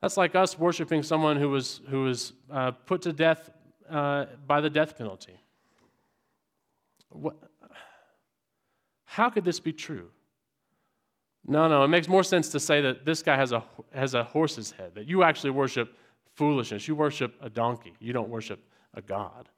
that's 0.00 0.16
like 0.16 0.34
us 0.34 0.58
worshiping 0.58 1.02
someone 1.02 1.36
who 1.36 1.50
was, 1.50 1.80
who 1.88 2.04
was 2.04 2.32
uh, 2.50 2.70
put 2.70 3.02
to 3.02 3.12
death 3.12 3.50
uh, 3.90 4.26
by 4.46 4.60
the 4.60 4.70
death 4.70 4.96
penalty. 4.96 5.38
What, 7.10 7.36
how 9.04 9.28
could 9.28 9.44
this 9.44 9.60
be 9.60 9.72
true? 9.72 10.08
No, 11.46 11.68
no, 11.68 11.82
it 11.82 11.88
makes 11.88 12.08
more 12.08 12.22
sense 12.22 12.48
to 12.50 12.60
say 12.60 12.80
that 12.82 13.04
this 13.04 13.22
guy 13.22 13.36
has 13.36 13.52
a, 13.52 13.64
has 13.92 14.14
a 14.14 14.22
horse's 14.22 14.70
head, 14.70 14.94
that 14.94 15.08
you 15.08 15.22
actually 15.24 15.50
worship 15.50 15.96
foolishness. 16.34 16.86
You 16.86 16.94
worship 16.94 17.34
a 17.40 17.50
donkey, 17.50 17.94
you 17.98 18.12
don't 18.12 18.28
worship 18.28 18.60
a 18.94 19.02
God. 19.02 19.48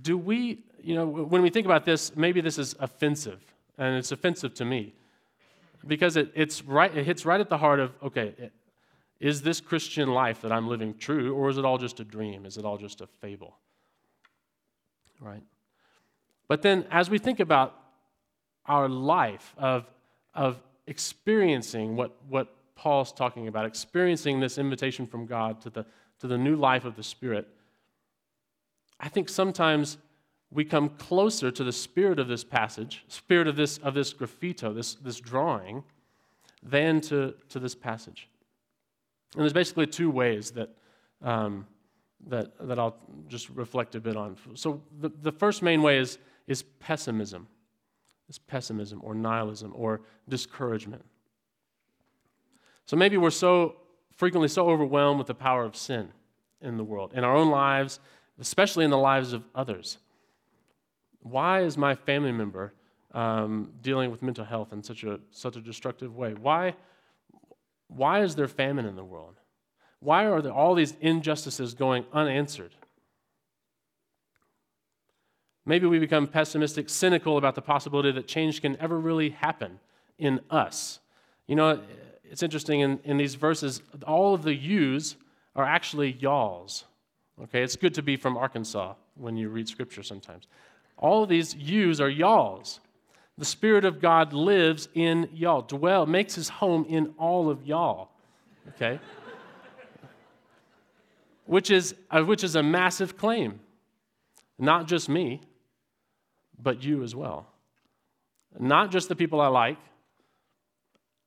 Do 0.00 0.16
we, 0.16 0.60
you 0.80 0.94
know, 0.94 1.06
when 1.06 1.42
we 1.42 1.50
think 1.50 1.66
about 1.66 1.84
this, 1.84 2.14
maybe 2.14 2.40
this 2.40 2.58
is 2.58 2.76
offensive, 2.78 3.42
and 3.78 3.96
it's 3.96 4.12
offensive 4.12 4.54
to 4.54 4.64
me. 4.64 4.94
because 5.86 6.16
it, 6.16 6.32
it's 6.34 6.62
right, 6.64 6.94
it 6.96 7.04
hits 7.04 7.24
right 7.24 7.40
at 7.40 7.48
the 7.48 7.58
heart 7.58 7.80
of 7.80 7.92
okay, 8.02 8.50
is 9.20 9.42
this 9.42 9.60
Christian 9.60 10.10
life 10.10 10.42
that 10.42 10.52
I'm 10.52 10.68
living 10.68 10.94
true, 10.98 11.34
or 11.34 11.48
is 11.48 11.58
it 11.58 11.64
all 11.64 11.78
just 11.78 12.00
a 12.00 12.04
dream? 12.04 12.44
Is 12.44 12.58
it 12.58 12.64
all 12.64 12.76
just 12.76 13.00
a 13.00 13.06
fable? 13.06 13.56
Right? 15.20 15.42
But 16.48 16.62
then, 16.62 16.86
as 16.90 17.10
we 17.10 17.18
think 17.18 17.40
about 17.40 17.74
our 18.66 18.88
life 18.88 19.54
of, 19.58 19.90
of 20.34 20.60
experiencing 20.86 21.96
what, 21.96 22.16
what 22.28 22.48
Paul's 22.76 23.12
talking 23.12 23.48
about, 23.48 23.66
experiencing 23.66 24.40
this 24.40 24.58
invitation 24.58 25.06
from 25.06 25.26
God 25.26 25.60
to 25.62 25.70
the, 25.70 25.86
to 26.20 26.26
the 26.26 26.38
new 26.38 26.56
life 26.56 26.84
of 26.84 26.96
the 26.96 27.02
Spirit, 27.02 27.48
I 29.00 29.08
think 29.08 29.28
sometimes 29.28 29.98
we 30.50 30.64
come 30.64 30.90
closer 30.90 31.50
to 31.50 31.64
the 31.64 31.72
spirit 31.72 32.18
of 32.18 32.28
this 32.28 32.44
passage, 32.44 33.04
spirit 33.08 33.48
of 33.48 33.56
this, 33.56 33.78
of 33.78 33.94
this 33.94 34.14
graffito, 34.14 34.74
this, 34.74 34.94
this 34.94 35.20
drawing, 35.20 35.82
than 36.62 37.00
to, 37.02 37.34
to 37.48 37.58
this 37.58 37.74
passage. 37.74 38.28
And 39.34 39.42
there's 39.42 39.52
basically 39.52 39.86
two 39.86 40.10
ways 40.10 40.52
that, 40.52 40.70
um, 41.22 41.66
that, 42.28 42.52
that 42.66 42.78
I'll 42.78 42.96
just 43.28 43.50
reflect 43.50 43.94
a 43.96 44.00
bit 44.00 44.16
on. 44.16 44.36
So 44.54 44.80
the, 45.00 45.10
the 45.20 45.32
first 45.32 45.62
main 45.62 45.82
way 45.82 45.98
is, 45.98 46.18
is 46.46 46.62
pessimism. 46.62 47.48
Is 48.28 48.38
pessimism 48.38 49.00
or 49.02 49.14
nihilism 49.14 49.72
or 49.74 50.00
discouragement. 50.28 51.04
So 52.86 52.96
maybe 52.96 53.16
we're 53.16 53.30
so 53.30 53.76
frequently 54.16 54.48
so 54.48 54.68
overwhelmed 54.68 55.18
with 55.18 55.26
the 55.26 55.34
power 55.34 55.64
of 55.64 55.76
sin 55.76 56.08
in 56.60 56.76
the 56.76 56.84
world, 56.84 57.12
in 57.14 57.22
our 57.22 57.34
own 57.34 57.50
lives, 57.50 58.00
especially 58.40 58.84
in 58.84 58.90
the 58.90 58.98
lives 58.98 59.32
of 59.32 59.44
others. 59.54 59.98
Why 61.20 61.62
is 61.62 61.76
my 61.76 61.94
family 61.94 62.32
member 62.32 62.72
um, 63.12 63.72
dealing 63.82 64.10
with 64.10 64.22
mental 64.22 64.44
health 64.44 64.72
in 64.72 64.82
such 64.82 65.04
a, 65.04 65.20
such 65.30 65.56
a 65.56 65.60
destructive 65.60 66.16
way? 66.16 66.34
Why, 66.34 66.74
why 67.88 68.22
is 68.22 68.34
there 68.34 68.48
famine 68.48 68.86
in 68.86 68.96
the 68.96 69.04
world? 69.04 69.34
Why 70.00 70.26
are 70.26 70.40
there 70.40 70.52
all 70.52 70.74
these 70.74 70.94
injustices 71.00 71.74
going 71.74 72.04
unanswered? 72.12 72.74
Maybe 75.66 75.86
we 75.86 75.98
become 75.98 76.28
pessimistic, 76.28 76.88
cynical 76.88 77.36
about 77.36 77.56
the 77.56 77.62
possibility 77.62 78.12
that 78.12 78.28
change 78.28 78.62
can 78.62 78.76
ever 78.80 78.98
really 78.98 79.30
happen 79.30 79.80
in 80.16 80.40
us. 80.48 81.00
You 81.48 81.56
know, 81.56 81.80
it's 82.24 82.42
interesting 82.42 82.80
in, 82.80 83.00
in 83.02 83.16
these 83.16 83.34
verses, 83.34 83.82
all 84.06 84.32
of 84.32 84.44
the 84.44 84.54
yous 84.54 85.16
are 85.56 85.64
actually 85.64 86.12
y'alls. 86.12 86.84
Okay, 87.42 87.62
it's 87.62 87.76
good 87.76 87.94
to 87.94 88.02
be 88.02 88.16
from 88.16 88.36
Arkansas 88.36 88.94
when 89.16 89.36
you 89.36 89.48
read 89.48 89.68
scripture 89.68 90.04
sometimes. 90.04 90.46
All 90.96 91.24
of 91.24 91.28
these 91.28 91.54
yous 91.54 92.00
are 92.00 92.08
y'alls. 92.08 92.80
The 93.36 93.44
Spirit 93.44 93.84
of 93.84 94.00
God 94.00 94.32
lives 94.32 94.88
in 94.94 95.28
y'all, 95.34 95.62
dwell, 95.62 96.06
makes 96.06 96.36
his 96.36 96.48
home 96.48 96.86
in 96.88 97.12
all 97.18 97.50
of 97.50 97.66
y'all. 97.66 98.10
Okay? 98.68 98.98
which, 101.44 101.70
is, 101.70 101.94
which 102.12 102.42
is 102.42 102.56
a 102.56 102.62
massive 102.62 103.18
claim. 103.18 103.60
Not 104.58 104.88
just 104.88 105.08
me, 105.08 105.42
but 106.62 106.82
you 106.82 107.02
as 107.02 107.14
well. 107.14 107.46
Not 108.58 108.90
just 108.90 109.08
the 109.08 109.16
people 109.16 109.40
I 109.40 109.48
like, 109.48 109.78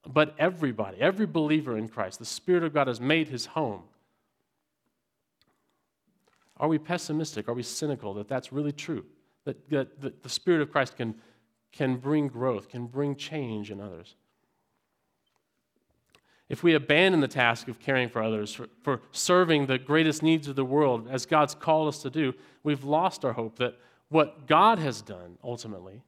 but 0.07 0.33
everybody, 0.39 0.99
every 0.99 1.25
believer 1.25 1.77
in 1.77 1.87
Christ. 1.87 2.19
The 2.19 2.25
Spirit 2.25 2.63
of 2.63 2.73
God 2.73 2.87
has 2.87 2.99
made 2.99 3.27
his 3.27 3.47
home. 3.47 3.83
Are 6.57 6.67
we 6.67 6.77
pessimistic? 6.77 7.47
Are 7.47 7.53
we 7.53 7.63
cynical 7.63 8.13
that 8.15 8.27
that's 8.27 8.51
really 8.51 8.71
true? 8.71 9.05
That, 9.45 9.69
that, 9.69 10.01
that 10.01 10.23
the 10.23 10.29
Spirit 10.29 10.61
of 10.61 10.71
Christ 10.71 10.97
can, 10.97 11.15
can 11.71 11.97
bring 11.97 12.27
growth, 12.27 12.69
can 12.69 12.87
bring 12.87 13.15
change 13.15 13.71
in 13.71 13.79
others? 13.79 14.15
If 16.49 16.63
we 16.63 16.73
abandon 16.73 17.21
the 17.21 17.27
task 17.27 17.67
of 17.67 17.79
caring 17.79 18.09
for 18.09 18.23
others, 18.23 18.53
for, 18.53 18.67
for 18.81 19.01
serving 19.11 19.67
the 19.67 19.77
greatest 19.77 20.23
needs 20.23 20.47
of 20.47 20.55
the 20.55 20.65
world, 20.65 21.07
as 21.09 21.27
God's 21.27 21.53
called 21.53 21.87
us 21.87 22.01
to 22.01 22.09
do, 22.09 22.33
we've 22.63 22.83
lost 22.83 23.23
our 23.23 23.33
hope 23.33 23.57
that 23.57 23.77
what 24.09 24.47
God 24.47 24.79
has 24.79 25.01
done 25.01 25.37
ultimately 25.43 26.03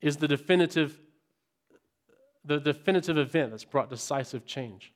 is 0.00 0.16
the 0.16 0.28
definitive, 0.28 0.98
the 2.44 2.58
definitive 2.58 3.16
event 3.16 3.50
that's 3.50 3.64
brought 3.64 3.90
decisive 3.90 4.44
change. 4.44 4.92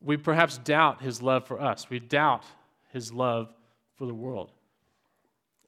We 0.00 0.16
perhaps 0.16 0.58
doubt 0.58 1.02
his 1.02 1.20
love 1.20 1.46
for 1.46 1.60
us. 1.60 1.90
We 1.90 1.98
doubt 1.98 2.44
his 2.92 3.12
love 3.12 3.52
for 3.96 4.06
the 4.06 4.14
world. 4.14 4.52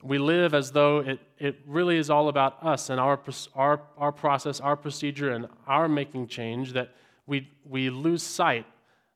We 0.02 0.18
live 0.18 0.54
as 0.54 0.70
though 0.70 0.98
it, 0.98 1.18
it 1.38 1.59
really 1.66 1.98
is 1.98 2.09
all 2.09 2.28
about 2.28 2.64
us 2.64 2.88
and 2.88 2.98
our, 2.98 3.20
our, 3.54 3.83
our 3.98 4.12
process, 4.12 4.61
our 4.61 4.76
procedure, 4.76 5.33
and 5.33 5.46
our 5.66 5.88
making 5.88 6.28
change 6.28 6.72
that 6.72 6.94
we, 7.26 7.50
we 7.68 7.90
lose 7.90 8.22
sight 8.22 8.66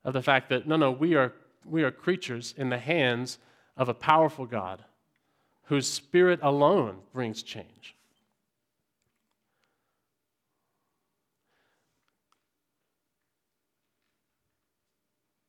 of 0.04 0.12
the 0.12 0.20
fact 0.20 0.50
that, 0.50 0.68
no, 0.68 0.76
no, 0.76 0.90
we 0.90 1.14
are, 1.14 1.32
we 1.64 1.84
are 1.84 1.90
creatures 1.90 2.52
in 2.58 2.68
the 2.68 2.78
hands 2.78 3.38
of 3.76 3.88
a 3.88 3.94
powerful 3.94 4.46
God 4.46 4.84
whose 5.64 5.88
spirit 5.88 6.40
alone 6.42 6.98
brings 7.12 7.42
change. 7.42 7.96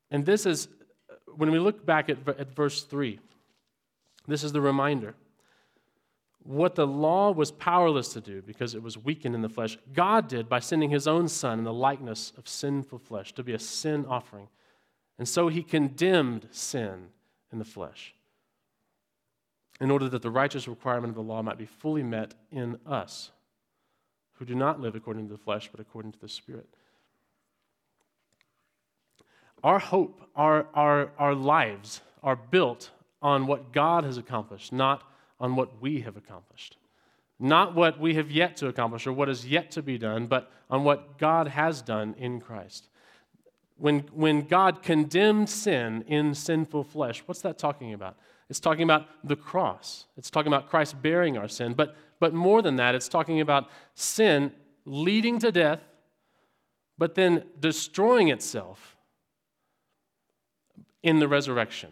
And 0.09 0.25
this 0.25 0.45
is, 0.45 0.69
when 1.35 1.51
we 1.51 1.59
look 1.59 1.85
back 1.85 2.09
at, 2.09 2.17
at 2.27 2.55
verse 2.55 2.83
3, 2.83 3.19
this 4.27 4.43
is 4.43 4.53
the 4.53 4.61
reminder. 4.61 5.13
What 6.43 6.75
the 6.75 6.87
law 6.87 7.31
was 7.31 7.51
powerless 7.51 8.13
to 8.13 8.21
do 8.21 8.41
because 8.41 8.75
it 8.75 8.83
was 8.83 8.97
weakened 8.97 9.35
in 9.35 9.41
the 9.41 9.49
flesh, 9.49 9.77
God 9.93 10.27
did 10.27 10.47
by 10.47 10.59
sending 10.59 10.89
his 10.89 11.07
own 11.07 11.27
Son 11.27 11.59
in 11.59 11.65
the 11.65 11.73
likeness 11.73 12.31
of 12.37 12.47
sinful 12.47 12.99
flesh 12.99 13.33
to 13.33 13.43
be 13.43 13.53
a 13.53 13.59
sin 13.59 14.05
offering. 14.07 14.47
And 15.17 15.27
so 15.27 15.47
he 15.47 15.63
condemned 15.63 16.47
sin 16.51 17.07
in 17.51 17.59
the 17.59 17.65
flesh 17.65 18.14
in 19.81 19.91
order 19.91 20.07
that 20.09 20.21
the 20.21 20.31
righteous 20.31 20.67
requirement 20.67 21.09
of 21.09 21.15
the 21.15 21.21
law 21.21 21.41
might 21.41 21.57
be 21.57 21.65
fully 21.65 22.03
met 22.03 22.33
in 22.51 22.79
us 22.85 23.31
who 24.33 24.45
do 24.45 24.55
not 24.55 24.79
live 24.79 24.95
according 24.95 25.27
to 25.27 25.33
the 25.33 25.37
flesh 25.37 25.69
but 25.71 25.79
according 25.79 26.11
to 26.11 26.19
the 26.19 26.29
Spirit. 26.29 26.67
Our 29.63 29.79
hope, 29.79 30.21
our, 30.35 30.67
our, 30.73 31.11
our 31.17 31.33
lives 31.33 32.01
are 32.21 32.35
built 32.35 32.91
on 33.21 33.47
what 33.47 33.71
God 33.71 34.03
has 34.03 34.17
accomplished, 34.17 34.71
not 34.71 35.03
on 35.39 35.55
what 35.55 35.81
we 35.81 36.01
have 36.01 36.17
accomplished. 36.17 36.77
Not 37.39 37.75
what 37.75 37.99
we 37.99 38.15
have 38.15 38.31
yet 38.31 38.55
to 38.57 38.67
accomplish 38.67 39.05
or 39.07 39.13
what 39.13 39.27
is 39.27 39.45
yet 39.45 39.71
to 39.71 39.81
be 39.81 39.97
done, 39.97 40.27
but 40.27 40.51
on 40.69 40.83
what 40.83 41.17
God 41.17 41.47
has 41.47 41.81
done 41.81 42.15
in 42.17 42.39
Christ. 42.39 42.87
When, 43.77 44.01
when 44.13 44.43
God 44.43 44.81
condemned 44.81 45.49
sin 45.49 46.03
in 46.07 46.33
sinful 46.33 46.85
flesh, 46.85 47.23
what's 47.25 47.41
that 47.41 47.57
talking 47.57 47.93
about? 47.93 48.15
It's 48.49 48.59
talking 48.59 48.83
about 48.83 49.07
the 49.23 49.35
cross. 49.35 50.05
It's 50.17 50.29
talking 50.29 50.51
about 50.53 50.69
Christ 50.69 51.01
bearing 51.01 51.37
our 51.37 51.47
sin. 51.47 51.73
But, 51.73 51.95
but 52.19 52.33
more 52.33 52.61
than 52.61 52.75
that, 52.75 52.95
it's 52.95 53.09
talking 53.09 53.41
about 53.41 53.69
sin 53.95 54.51
leading 54.85 55.39
to 55.39 55.51
death, 55.51 55.81
but 56.97 57.15
then 57.15 57.43
destroying 57.59 58.29
itself 58.29 58.95
in 61.01 61.19
the 61.19 61.27
resurrection. 61.27 61.91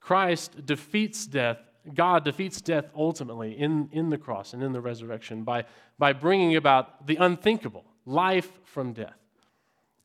Christ 0.00 0.64
defeats 0.64 1.26
death, 1.26 1.58
God 1.94 2.24
defeats 2.24 2.60
death 2.60 2.86
ultimately 2.96 3.58
in, 3.58 3.88
in 3.92 4.10
the 4.10 4.18
cross 4.18 4.54
and 4.54 4.62
in 4.62 4.72
the 4.72 4.80
resurrection 4.80 5.42
by, 5.42 5.64
by 5.98 6.12
bringing 6.12 6.56
about 6.56 7.06
the 7.06 7.16
unthinkable 7.16 7.84
life 8.04 8.50
from 8.64 8.92
death. 8.92 9.16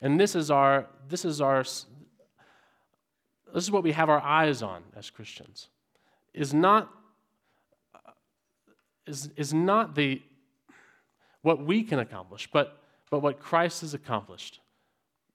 And 0.01 0.19
this 0.19 0.35
is 0.35 0.49
our, 0.49 0.87
this 1.07 1.23
is 1.23 1.39
our, 1.39 1.63
this 3.53 3.63
is 3.63 3.71
what 3.71 3.83
we 3.83 3.91
have 3.91 4.09
our 4.09 4.21
eyes 4.21 4.61
on 4.61 4.83
as 4.95 5.09
Christians. 5.09 5.67
Is 6.33 6.53
not, 6.53 6.89
is, 9.05 9.29
is 9.35 9.53
not 9.53 9.95
the, 9.95 10.21
what 11.41 11.63
we 11.65 11.83
can 11.83 11.99
accomplish, 11.99 12.47
but, 12.51 12.81
but 13.09 13.19
what 13.19 13.39
Christ 13.39 13.81
has 13.81 13.93
accomplished 13.93 14.59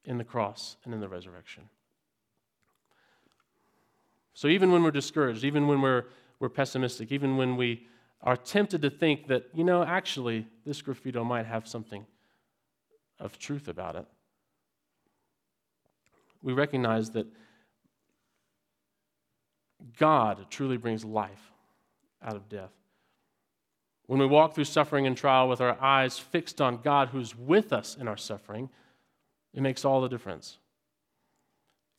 in 0.04 0.18
the 0.18 0.24
cross 0.24 0.76
and 0.84 0.94
in 0.94 1.00
the 1.00 1.08
resurrection. 1.08 1.68
So 4.34 4.48
even 4.48 4.70
when 4.70 4.82
we're 4.82 4.90
discouraged, 4.90 5.44
even 5.44 5.66
when 5.66 5.80
we're, 5.80 6.04
we're 6.40 6.48
pessimistic, 6.48 7.10
even 7.10 7.36
when 7.36 7.56
we 7.56 7.86
are 8.22 8.36
tempted 8.36 8.82
to 8.82 8.90
think 8.90 9.28
that, 9.28 9.46
you 9.54 9.64
know, 9.64 9.82
actually, 9.82 10.46
this 10.64 10.82
graffito 10.82 11.24
might 11.24 11.46
have 11.46 11.66
something 11.66 12.06
of 13.18 13.38
truth 13.38 13.68
about 13.68 13.96
it, 13.96 14.06
we 16.42 16.52
recognize 16.52 17.10
that 17.10 17.26
God 19.98 20.46
truly 20.50 20.76
brings 20.76 21.04
life 21.04 21.52
out 22.22 22.36
of 22.36 22.48
death. 22.48 22.72
When 24.06 24.20
we 24.20 24.26
walk 24.26 24.54
through 24.54 24.64
suffering 24.64 25.06
and 25.06 25.16
trial 25.16 25.48
with 25.48 25.60
our 25.60 25.80
eyes 25.80 26.18
fixed 26.18 26.60
on 26.60 26.78
God 26.82 27.08
who's 27.08 27.36
with 27.36 27.72
us 27.72 27.96
in 27.98 28.06
our 28.06 28.16
suffering, 28.16 28.70
it 29.52 29.62
makes 29.62 29.84
all 29.84 30.00
the 30.00 30.08
difference. 30.08 30.58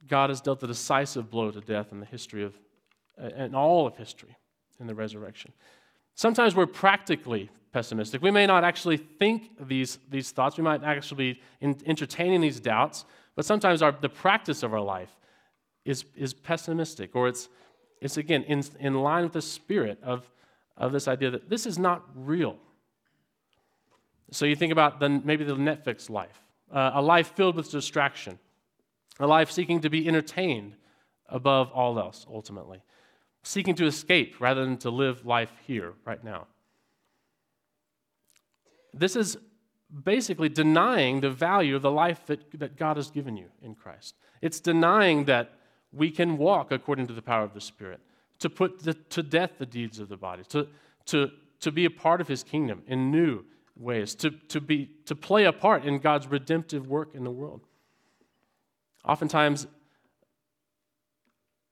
God 0.08 0.30
has 0.30 0.40
dealt 0.40 0.64
a 0.64 0.68
decisive 0.68 1.30
blow 1.30 1.52
to 1.52 1.60
death 1.60 1.92
in 1.92 2.00
the 2.00 2.06
history 2.06 2.44
of, 2.44 2.54
uh, 3.22 3.28
in 3.28 3.54
all 3.54 3.86
of 3.86 3.98
history, 3.98 4.38
in 4.80 4.88
the 4.88 4.96
resurrection. 4.96 5.52
Sometimes 6.16 6.56
we're 6.56 6.66
practically 6.66 7.50
pessimistic. 7.74 8.22
We 8.22 8.32
may 8.32 8.46
not 8.46 8.64
actually 8.64 8.98
think 8.98 9.68
these, 9.68 10.00
these 10.10 10.32
thoughts, 10.32 10.58
we 10.58 10.64
might 10.64 10.84
actually 10.84 11.34
be 11.34 11.42
in, 11.60 11.78
entertaining 11.86 12.42
these 12.42 12.60
doubts, 12.60 13.06
but 13.36 13.46
sometimes 13.46 13.82
our, 13.82 13.92
the 13.92 14.10
practice 14.10 14.64
of 14.64 14.74
our 14.74 14.82
life 14.82 15.12
is, 15.84 16.06
is 16.16 16.34
pessimistic, 16.34 17.16
or 17.16 17.28
it's, 17.28 17.50
it's 18.02 18.18
again 18.18 18.44
in, 18.44 18.64
in 18.80 18.94
line 18.96 19.24
with 19.24 19.34
the 19.34 19.42
spirit 19.42 20.00
of, 20.04 20.30
of 20.76 20.92
this 20.92 21.08
idea 21.08 21.32
that 21.32 21.50
this 21.50 21.66
is 21.66 21.78
not 21.78 22.04
real. 22.16 22.58
So 24.32 24.46
you 24.46 24.56
think 24.56 24.72
about 24.72 25.00
the, 25.00 25.10
maybe 25.10 25.44
the 25.44 25.56
Netflix 25.56 26.10
life, 26.10 26.42
uh, 26.72 26.92
a 26.96 27.02
life 27.02 27.34
filled 27.36 27.56
with 27.56 27.72
distraction, 27.72 28.40
a 29.20 29.28
life 29.28 29.50
seeking 29.50 29.82
to 29.82 29.90
be 29.90 30.08
entertained 30.08 30.76
above 31.30 31.72
all 31.72 31.98
else, 31.98 32.26
ultimately, 32.32 32.82
seeking 33.44 33.76
to 33.76 33.86
escape 33.86 34.40
rather 34.40 34.66
than 34.66 34.78
to 34.78 34.90
live 34.90 35.26
life 35.26 35.52
here, 35.66 35.94
right 36.06 36.24
now. 36.24 36.48
This 38.94 39.16
is 39.16 39.38
basically 40.04 40.50
denying 40.50 41.22
the 41.22 41.30
value 41.30 41.76
of 41.76 41.82
the 41.82 41.92
life 41.92 42.26
that, 42.26 42.60
that 42.60 42.76
God 42.76 42.98
has 42.98 43.10
given 43.10 43.38
you 43.38 43.48
in 43.62 43.76
Christ. 43.76 44.16
It's 44.42 44.60
denying 44.60 45.26
that 45.26 45.57
we 45.92 46.12
can 46.12 46.38
walk 46.38 46.72
according 46.72 47.08
to 47.08 47.14
the 47.14 47.22
power 47.22 47.44
of 47.44 47.54
the 47.54 47.62
Spirit, 47.62 48.00
to 48.40 48.50
put 48.50 48.84
the, 48.84 48.94
to 48.94 49.24
death 49.24 49.52
the 49.58 49.66
deeds 49.66 50.00
of 50.00 50.10
the 50.10 50.18
body, 50.18 50.44
to, 50.50 50.68
to, 51.06 51.32
to 51.60 51.72
be 51.72 51.86
a 51.86 51.90
part 51.90 52.22
of 52.22 52.28
His 52.28 52.44
kingdom 52.44 52.84
in 52.88 53.12
new 53.12 53.44
ways, 53.76 54.16
to, 54.16 54.32
to, 54.32 54.60
be, 54.60 54.90
to 55.06 55.16
play 55.16 55.46
a 55.46 55.54
part 55.54 55.86
in 55.86 56.00
God's 56.00 56.28
redemptive 56.28 56.88
work 56.88 57.14
in 57.14 57.24
the 57.24 57.32
world. 57.32 57.62
Oftentimes, 59.06 59.68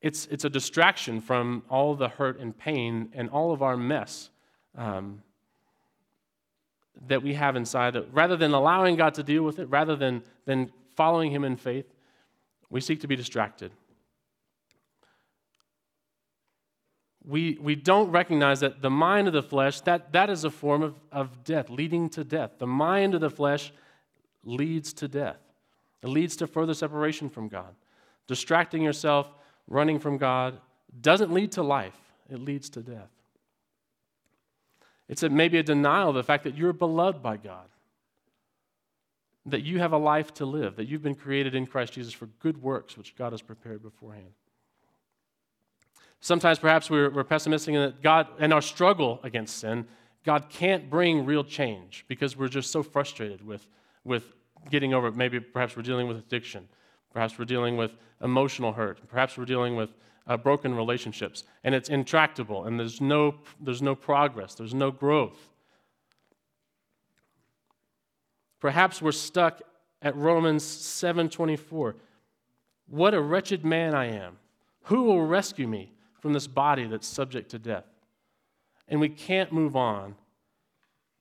it's, 0.01 0.28
it's 0.28 0.45
a 0.45 0.49
distraction 0.49 1.19
from 1.19 1.63
all 1.69 1.95
the 1.95 2.08
hurt 2.08 2.39
and 2.39 2.58
pain 2.58 3.10
and 3.13 3.30
all 3.30 3.51
of 3.51 3.63
our 3.63 3.75
mess 3.75 4.30
um, 4.78 5.21
that 7.08 7.23
we 7.23 7.34
have 7.34 7.56
inside. 7.56 7.97
Rather 8.12 8.38
than 8.38 8.54
allowing 8.54 8.95
God 8.95 9.15
to 9.15 9.23
deal 9.23 9.43
with 9.43 9.60
it, 9.60 9.65
rather 9.65 9.95
than, 9.95 10.23
than 10.45 10.71
following 10.95 11.32
Him 11.32 11.43
in 11.43 11.58
faith, 11.58 11.91
we 12.69 12.82
seek 12.82 13.01
to 13.01 13.08
be 13.08 13.15
distracted. 13.15 13.71
We, 17.28 17.58
we 17.60 17.76
don't 17.76 18.12
recognize 18.12 18.60
that 18.60 18.82
the 18.82 18.90
mind 18.90 19.28
of 19.28 19.34
the 19.34 19.42
flesh, 19.42 19.82
that, 19.82 20.14
that 20.14 20.30
is 20.30 20.44
a 20.44 20.50
form 20.52 20.84
of, 20.84 20.96
of 21.12 21.44
death, 21.44 21.70
leading 21.70 22.10
to 22.10 22.24
death. 22.24 22.52
The 22.60 22.68
mind 22.68 23.16
of 23.16 23.22
the 23.22 23.30
flesh 23.30 23.74
leads 24.44 24.94
to 24.94 25.08
death. 25.08 25.40
It 26.04 26.08
leads 26.08 26.36
to 26.38 26.48
further 26.48 26.76
separation 26.76 27.30
from 27.30 27.48
God. 27.48 27.74
Distracting 28.28 28.84
yourself, 28.84 29.34
running 29.68 30.00
from 30.00 30.18
God, 30.18 30.60
doesn't 31.02 31.32
lead 31.32 31.52
to 31.54 31.64
life, 31.64 31.98
it 32.30 32.40
leads 32.40 32.70
to 32.72 32.82
death. 32.82 33.10
It's 35.08 35.24
a, 35.24 35.30
maybe 35.30 35.58
a 35.58 35.64
denial 35.64 36.10
of 36.10 36.16
the 36.16 36.24
fact 36.24 36.44
that 36.44 36.58
you're 36.58 36.74
beloved 36.74 37.22
by 37.22 37.38
God, 37.38 37.68
that 39.46 39.62
you 39.64 39.80
have 39.80 39.94
a 39.94 39.98
life 39.98 40.34
to 40.36 40.46
live, 40.46 40.76
that 40.78 40.88
you've 40.88 41.04
been 41.04 41.16
created 41.16 41.54
in 41.54 41.68
Christ 41.68 41.94
Jesus 41.94 42.14
for 42.14 42.28
good 42.40 42.62
works, 42.62 42.98
which 42.98 43.16
God 43.16 43.34
has 43.34 43.42
prepared 43.42 43.84
beforehand. 43.84 44.34
Sometimes 46.21 46.60
perhaps 46.60 46.89
we're, 46.89 47.10
we're 47.10 47.23
pessimistic 47.23 47.75
in 47.75 47.82
that 47.82 48.01
God, 48.01 48.28
in 48.39 48.51
our 48.51 48.62
struggle 48.62 49.19
against 49.23 49.58
sin, 49.58 49.86
God 50.23 50.49
can't 50.49 50.89
bring 50.89 51.25
real 51.25 51.43
change 51.43 52.06
because 52.08 52.36
we're 52.36 52.47
just 52.47 52.71
so 52.71 52.82
frustrated 52.82 53.45
with, 53.45 53.67
with 54.04 54.34
getting 54.71 54.93
over 54.93 55.08
it. 55.08 55.15
Maybe 55.15 55.39
perhaps 55.39 55.75
we're 55.78 55.84
dealing 55.84 56.08
with 56.08 56.17
addiction. 56.17 56.67
Perhaps 57.13 57.38
we're 57.38 57.45
dealing 57.45 57.78
with 57.78 57.95
emotional 58.21 58.73
hurt. 58.73 59.08
Perhaps 59.08 59.38
we're 59.38 59.45
dealing 59.45 59.75
with 59.75 59.91
uh, 60.28 60.36
broken 60.36 60.73
relationships. 60.73 61.43
And 61.63 61.75
it's 61.75 61.89
intractable, 61.89 62.65
and 62.65 62.80
there's 62.80 62.99
no, 62.99 63.36
there's 63.60 63.82
no 63.82 63.95
progress, 63.95 64.56
there's 64.56 64.73
no 64.73 64.91
growth. 64.91 65.49
Perhaps 68.60 69.01
we're 69.01 69.12
stuck 69.12 69.62
at 70.01 70.15
Romans 70.15 70.63
7:24. 70.63 71.95
What 72.88 73.13
a 73.13 73.21
wretched 73.21 73.65
man 73.65 73.93
I 73.93 74.06
am. 74.06 74.38
Who 74.84 75.04
will 75.04 75.25
rescue 75.25 75.67
me 75.67 75.95
from 76.26 76.34
this 76.34 76.48
body 76.48 76.88
that's 76.88 77.06
subject 77.06 77.52
to 77.52 77.60
death? 77.60 77.86
And 78.88 79.00
we 79.00 79.10
can't 79.10 79.52
move 79.52 79.76
on 79.76 80.16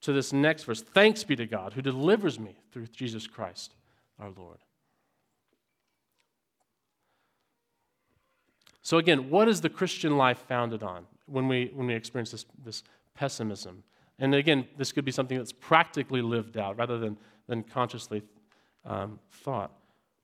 to 0.00 0.14
this 0.14 0.32
next 0.32 0.64
verse. 0.64 0.80
Thanks 0.80 1.22
be 1.24 1.36
to 1.36 1.44
God 1.44 1.74
who 1.74 1.82
delivers 1.82 2.40
me 2.40 2.56
through 2.72 2.86
Jesus 2.86 3.26
Christ 3.26 3.74
our 4.18 4.30
Lord. 4.34 4.56
So, 8.80 8.96
again, 8.96 9.28
what 9.28 9.46
is 9.46 9.60
the 9.60 9.68
Christian 9.68 10.16
life 10.16 10.42
founded 10.48 10.82
on 10.82 11.04
when 11.26 11.48
we, 11.48 11.70
when 11.74 11.86
we 11.86 11.94
experience 11.94 12.30
this, 12.30 12.46
this 12.64 12.82
pessimism? 13.14 13.84
And 14.18 14.34
again, 14.34 14.66
this 14.78 14.90
could 14.90 15.04
be 15.04 15.12
something 15.12 15.36
that's 15.36 15.52
practically 15.52 16.22
lived 16.22 16.56
out 16.56 16.78
rather 16.78 16.96
than, 16.96 17.18
than 17.46 17.62
consciously 17.62 18.22
um, 18.86 19.18
thought. 19.30 19.70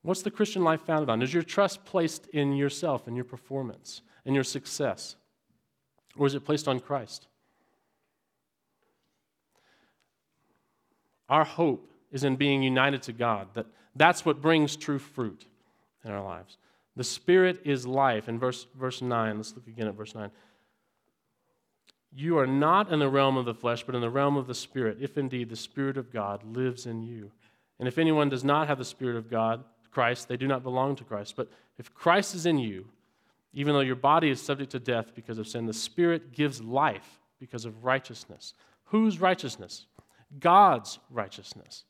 What's 0.01 0.23
the 0.23 0.31
Christian 0.31 0.65
life 0.65 0.81
founded 0.87 1.11
on? 1.11 1.21
Is 1.21 1.35
your 1.35 1.43
trust 1.43 1.85
placed 1.85 2.29
in 2.29 2.55
yourself 2.55 3.07
and 3.09 3.15
your 3.15 3.27
performance 3.27 4.01
and 4.25 4.35
your 4.35 4.45
success? 4.45 5.17
Or 6.17 6.27
is 6.27 6.35
it 6.35 6.45
placed 6.45 6.69
on 6.69 6.81
Christ? 6.81 7.27
Our 11.29 11.45
hope 11.45 11.89
is 12.11 12.25
in 12.25 12.37
being 12.37 12.63
united 12.63 13.03
to 13.03 13.13
God. 13.13 13.49
That, 13.55 13.67
that's 13.95 14.25
what 14.25 14.43
brings 14.43 14.77
true 14.77 14.99
fruit 14.99 15.47
in 16.05 16.11
our 16.11 16.23
lives. 16.23 16.57
The 16.97 17.05
Spirit 17.05 17.61
is 17.65 17.87
life. 17.87 18.29
In 18.29 18.39
verse, 18.39 18.67
verse 18.75 19.01
9, 19.01 19.37
let's 19.37 19.55
look 19.55 19.69
again 19.69 19.87
at 19.87 19.95
verse 19.95 20.15
9. 20.15 20.31
You 22.13 22.39
are 22.39 22.47
not 22.47 22.93
in 22.93 22.99
the 22.99 23.09
realm 23.09 23.37
of 23.37 23.45
the 23.45 23.55
flesh, 23.55 23.85
but 23.85 23.95
in 23.95 24.01
the 24.01 24.11
realm 24.11 24.37
of 24.37 24.49
the 24.49 24.55
Spirit, 24.55 24.99
if 25.01 25.17
indeed 25.17 25.49
the 25.49 25.57
Spirit 25.57 25.97
of 25.97 26.13
God 26.13 26.43
lives 26.45 26.87
in 26.87 27.03
you. 27.03 27.31
And 27.79 27.87
if 27.87 27.99
anyone 27.99 28.29
does 28.29 28.43
not 28.43 28.67
have 28.67 28.79
the 28.79 28.85
Spirit 28.85 29.17
of 29.17 29.31
God, 29.31 29.63
Christ, 29.93 30.29
they 30.29 30.37
do 30.37 30.49
not 30.49 30.65
belong 30.65 30.97
to 30.97 31.05
Christ. 31.05 31.37
But 31.37 31.49
if 31.79 31.95
Christ 31.95 32.35
is 32.35 32.47
in 32.47 32.59
you, 32.59 32.87
even 33.53 33.75
though 33.75 33.81
your 33.81 33.97
body 33.97 34.31
is 34.31 34.41
subject 34.41 34.71
to 34.73 34.79
death 34.79 35.15
because 35.15 35.39
of 35.39 35.49
sin, 35.49 35.67
the 35.67 35.73
Spirit 35.73 36.33
gives 36.33 36.63
life 36.63 37.21
because 37.39 37.65
of 37.65 37.85
righteousness. 37.85 38.55
Whose 38.85 39.21
righteousness? 39.21 39.87
God's 40.39 40.99
righteousness. 41.11 41.85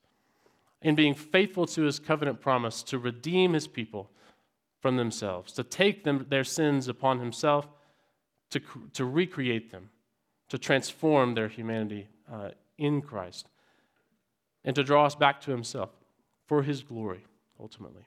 In 0.83 0.95
being 0.95 1.15
faithful 1.15 1.67
to 1.67 1.83
his 1.83 1.99
covenant 1.99 2.41
promise 2.41 2.83
to 2.85 2.99
redeem 2.99 3.53
his 3.53 3.67
people 3.67 4.11
from 4.81 4.97
themselves, 4.97 5.53
to 5.53 5.63
take 5.63 6.05
them, 6.05 6.25
their 6.31 6.45
sins 6.45 6.89
upon 6.89 7.21
himself, 7.21 7.69
to, 8.51 8.61
to 8.95 9.05
recreate 9.05 9.71
them, 9.71 9.91
to 10.49 10.57
transform 10.57 11.35
their 11.35 11.49
humanity 11.49 12.09
uh, 12.33 12.51
in 12.79 13.03
Christ, 13.03 13.47
and 14.65 14.75
to 14.75 14.83
draw 14.83 15.05
us 15.05 15.15
back 15.15 15.41
to 15.43 15.51
himself 15.51 15.91
for 16.47 16.63
his 16.63 16.83
glory, 16.83 17.25
ultimately. 17.61 18.07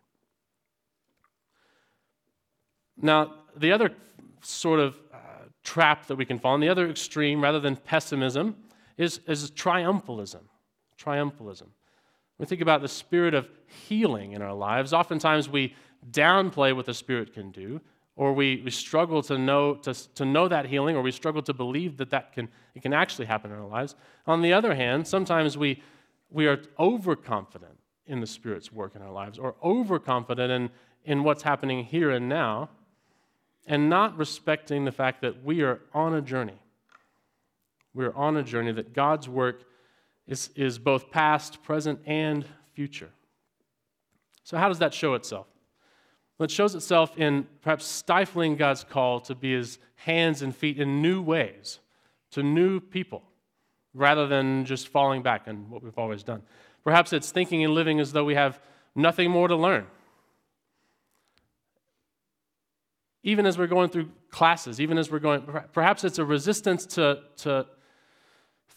Now, 3.01 3.33
the 3.55 3.71
other 3.71 3.91
sort 4.41 4.79
of 4.79 4.95
uh, 5.13 5.17
trap 5.63 6.07
that 6.07 6.15
we 6.15 6.25
can 6.25 6.39
fall 6.39 6.55
in, 6.55 6.61
the 6.61 6.69
other 6.69 6.89
extreme, 6.89 7.41
rather 7.41 7.59
than 7.59 7.75
pessimism, 7.75 8.55
is, 8.97 9.19
is 9.27 9.51
triumphalism. 9.51 10.41
Triumphalism. 10.99 11.67
We 12.37 12.45
think 12.45 12.61
about 12.61 12.81
the 12.81 12.87
spirit 12.87 13.33
of 13.33 13.47
healing 13.87 14.33
in 14.33 14.41
our 14.41 14.53
lives. 14.53 14.93
Oftentimes 14.93 15.49
we 15.49 15.75
downplay 16.11 16.75
what 16.75 16.85
the 16.85 16.93
Spirit 16.93 17.33
can 17.33 17.51
do, 17.51 17.79
or 18.15 18.33
we, 18.33 18.61
we 18.63 18.71
struggle 18.71 19.21
to 19.23 19.37
know, 19.37 19.75
to, 19.75 19.93
to 20.15 20.25
know 20.25 20.47
that 20.47 20.65
healing, 20.65 20.95
or 20.95 21.01
we 21.01 21.11
struggle 21.11 21.41
to 21.41 21.53
believe 21.53 21.97
that, 21.97 22.09
that 22.09 22.33
can, 22.33 22.47
it 22.75 22.81
can 22.81 22.93
actually 22.93 23.25
happen 23.25 23.51
in 23.51 23.57
our 23.57 23.67
lives. 23.67 23.95
On 24.27 24.41
the 24.41 24.53
other 24.53 24.75
hand, 24.75 25.07
sometimes 25.07 25.57
we, 25.57 25.81
we 26.29 26.47
are 26.47 26.61
overconfident 26.79 27.77
in 28.05 28.19
the 28.19 28.27
Spirit's 28.27 28.71
work 28.71 28.95
in 28.95 29.01
our 29.01 29.11
lives, 29.11 29.39
or 29.39 29.55
overconfident 29.63 30.51
in, 30.51 30.69
in 31.05 31.23
what's 31.23 31.43
happening 31.43 31.85
here 31.85 32.11
and 32.11 32.27
now, 32.27 32.69
and 33.65 33.89
not 33.89 34.17
respecting 34.17 34.85
the 34.85 34.91
fact 34.91 35.21
that 35.21 35.43
we 35.43 35.61
are 35.61 35.79
on 35.93 36.13
a 36.13 36.21
journey. 36.21 36.59
We 37.93 38.05
are 38.05 38.15
on 38.15 38.37
a 38.37 38.43
journey 38.43 38.71
that 38.73 38.93
God's 38.93 39.29
work 39.29 39.63
is, 40.27 40.49
is 40.55 40.79
both 40.79 41.11
past, 41.11 41.63
present, 41.63 41.99
and 42.05 42.45
future. 42.73 43.11
So, 44.43 44.57
how 44.57 44.67
does 44.67 44.79
that 44.79 44.93
show 44.93 45.13
itself? 45.13 45.47
Well, 46.37 46.45
it 46.45 46.51
shows 46.51 46.75
itself 46.75 47.17
in 47.17 47.47
perhaps 47.61 47.85
stifling 47.85 48.55
God's 48.55 48.83
call 48.83 49.19
to 49.21 49.35
be 49.35 49.53
his 49.53 49.77
hands 49.95 50.41
and 50.41 50.55
feet 50.55 50.79
in 50.79 51.01
new 51.01 51.21
ways 51.21 51.79
to 52.31 52.43
new 52.43 52.79
people 52.79 53.23
rather 53.93 54.27
than 54.27 54.65
just 54.65 54.87
falling 54.87 55.21
back 55.21 55.43
on 55.47 55.69
what 55.69 55.83
we've 55.83 55.97
always 55.97 56.23
done. 56.23 56.41
Perhaps 56.83 57.13
it's 57.13 57.31
thinking 57.31 57.63
and 57.63 57.73
living 57.73 57.99
as 57.99 58.11
though 58.11 58.23
we 58.23 58.35
have 58.35 58.59
nothing 58.95 59.29
more 59.29 59.47
to 59.47 59.55
learn. 59.55 59.85
Even 63.23 63.45
as 63.45 63.57
we're 63.57 63.67
going 63.67 63.89
through 63.89 64.09
classes, 64.29 64.81
even 64.81 64.97
as 64.97 65.09
we're 65.09 65.19
going, 65.19 65.47
perhaps 65.71 66.03
it's 66.03 66.19
a 66.19 66.25
resistance 66.25 66.85
to, 66.85 67.21
to 67.37 67.65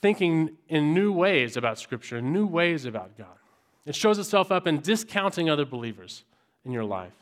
thinking 0.01 0.57
in 0.69 0.95
new 0.95 1.13
ways 1.13 1.57
about 1.57 1.79
Scripture, 1.79 2.23
new 2.23 2.47
ways 2.47 2.85
about 2.85 3.19
God. 3.19 3.27
It 3.85 3.95
shows 3.95 4.19
itself 4.19 4.53
up 4.53 4.67
in 4.67 4.81
discounting 4.81 5.51
other 5.51 5.65
believers 5.65 6.25
in 6.65 6.73
your 6.73 6.85
life 6.85 7.13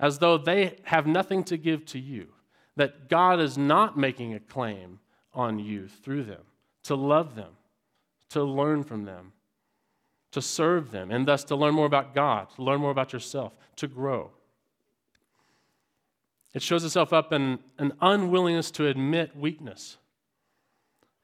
as 0.00 0.18
though 0.18 0.38
they 0.38 0.76
have 0.84 1.06
nothing 1.06 1.42
to 1.44 1.56
give 1.56 1.84
to 1.86 1.98
you, 1.98 2.28
that 2.76 3.08
God 3.08 3.40
is 3.40 3.58
not 3.58 3.98
making 3.98 4.34
a 4.34 4.40
claim 4.40 5.00
on 5.34 5.58
you 5.58 5.88
through 5.88 6.24
them, 6.24 6.42
to 6.84 6.94
love 6.94 7.34
them 7.34 7.50
to 8.30 8.42
learn 8.42 8.84
from 8.84 9.04
them, 9.04 9.32
to 10.32 10.42
serve 10.42 10.90
them, 10.90 11.10
and 11.10 11.26
thus 11.26 11.44
to 11.44 11.56
learn 11.56 11.74
more 11.74 11.86
about 11.86 12.14
God, 12.14 12.48
to 12.56 12.62
learn 12.62 12.80
more 12.80 12.90
about 12.90 13.12
yourself, 13.12 13.56
to 13.76 13.86
grow. 13.86 14.30
It 16.54 16.62
shows 16.62 16.84
itself 16.84 17.12
up 17.12 17.32
in 17.32 17.58
an 17.78 17.92
unwillingness 18.00 18.70
to 18.72 18.86
admit 18.86 19.36
weakness 19.36 19.98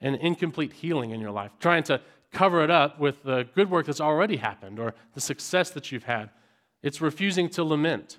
and 0.00 0.16
incomplete 0.16 0.72
healing 0.72 1.10
in 1.10 1.20
your 1.20 1.30
life, 1.30 1.52
trying 1.60 1.82
to 1.84 2.00
cover 2.32 2.62
it 2.62 2.70
up 2.70 2.98
with 3.00 3.22
the 3.22 3.46
good 3.54 3.70
work 3.70 3.86
that's 3.86 4.00
already 4.00 4.36
happened 4.36 4.78
or 4.78 4.94
the 5.14 5.20
success 5.20 5.70
that 5.70 5.90
you've 5.90 6.04
had. 6.04 6.30
It's 6.82 7.00
refusing 7.00 7.48
to 7.50 7.64
lament. 7.64 8.18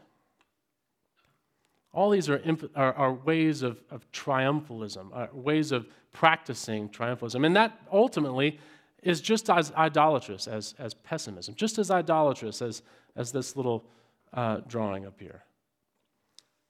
All 1.93 2.09
these 2.09 2.27
are, 2.29 2.41
are, 2.75 2.93
are 2.93 3.13
ways 3.13 3.61
of, 3.61 3.83
of 3.91 4.11
triumphalism, 4.11 5.09
uh, 5.13 5.27
ways 5.31 5.71
of 5.71 5.85
practicing 6.11 6.89
triumphalism. 6.89 7.45
And 7.45 7.55
that 7.55 7.79
ultimately 7.91 8.59
is 9.03 9.21
just 9.21 9.49
as 9.49 9.71
idolatrous 9.73 10.47
as, 10.47 10.73
as 10.79 10.93
pessimism, 10.93 11.53
just 11.55 11.77
as 11.77 11.91
idolatrous 11.91 12.61
as, 12.61 12.81
as 13.15 13.31
this 13.31 13.55
little 13.55 13.85
uh, 14.33 14.61
drawing 14.67 15.05
up 15.05 15.19
here. 15.19 15.43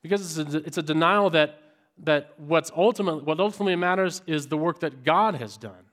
Because 0.06 0.38
it's 0.38 0.54
a, 0.54 0.58
it's 0.60 0.78
a 0.78 0.84
denial 0.84 1.32
that, 1.32 1.60
that 2.04 2.34
what's 2.38 2.72
ultimately, 2.76 3.24
what 3.24 3.40
ultimately 3.40 3.76
matters 3.76 4.22
is 4.28 4.48
the 4.48 4.58
work 4.58 4.82
that 4.82 5.04
God 5.04 5.34
has 5.36 5.58
done. 5.58 5.86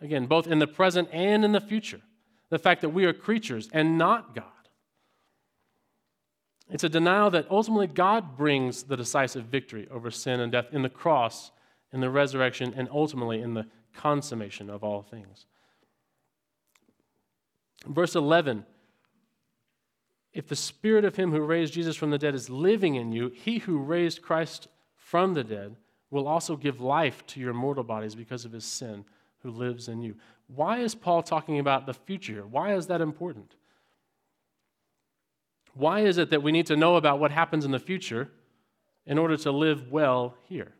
Again, 0.00 0.24
both 0.24 0.46
in 0.46 0.58
the 0.58 0.66
present 0.66 1.10
and 1.12 1.44
in 1.44 1.52
the 1.52 1.60
future. 1.60 2.00
The 2.48 2.58
fact 2.58 2.80
that 2.80 2.88
we 2.88 3.04
are 3.04 3.12
creatures 3.12 3.68
and 3.74 3.98
not 3.98 4.34
God. 4.34 4.44
It's 6.70 6.84
a 6.84 6.88
denial 6.88 7.28
that 7.30 7.46
ultimately 7.50 7.88
God 7.88 8.38
brings 8.38 8.84
the 8.84 8.96
decisive 8.96 9.44
victory 9.44 9.86
over 9.90 10.10
sin 10.10 10.40
and 10.40 10.50
death 10.50 10.68
in 10.72 10.80
the 10.80 10.88
cross, 10.88 11.50
in 11.92 12.00
the 12.00 12.08
resurrection, 12.08 12.72
and 12.74 12.88
ultimately 12.90 13.42
in 13.42 13.52
the 13.52 13.66
consummation 13.94 14.70
of 14.70 14.82
all 14.82 15.02
things. 15.02 15.44
Verse 17.86 18.14
11 18.14 18.64
If 20.32 20.48
the 20.48 20.56
spirit 20.56 21.04
of 21.04 21.16
him 21.16 21.30
who 21.30 21.40
raised 21.40 21.74
Jesus 21.74 21.96
from 21.96 22.10
the 22.10 22.18
dead 22.18 22.34
is 22.34 22.48
living 22.48 22.94
in 22.94 23.12
you, 23.12 23.28
he 23.28 23.58
who 23.58 23.78
raised 23.78 24.22
Christ 24.22 24.68
from 24.96 25.34
the 25.34 25.44
dead 25.44 25.76
will 26.10 26.26
also 26.26 26.56
give 26.56 26.80
life 26.80 27.26
to 27.28 27.40
your 27.40 27.52
mortal 27.52 27.84
bodies 27.84 28.14
because 28.14 28.44
of 28.44 28.52
his 28.52 28.64
sin 28.64 29.04
who 29.42 29.50
lives 29.50 29.88
in 29.88 30.00
you. 30.00 30.14
Why 30.46 30.78
is 30.78 30.94
Paul 30.94 31.22
talking 31.22 31.58
about 31.58 31.86
the 31.86 31.94
future? 31.94 32.46
Why 32.46 32.74
is 32.74 32.86
that 32.86 33.00
important? 33.00 33.54
Why 35.74 36.00
is 36.00 36.18
it 36.18 36.30
that 36.30 36.42
we 36.42 36.52
need 36.52 36.66
to 36.66 36.76
know 36.76 36.96
about 36.96 37.18
what 37.18 37.30
happens 37.30 37.64
in 37.64 37.70
the 37.70 37.78
future 37.78 38.30
in 39.06 39.18
order 39.18 39.36
to 39.38 39.50
live 39.50 39.90
well 39.90 40.34
here? 40.48 40.72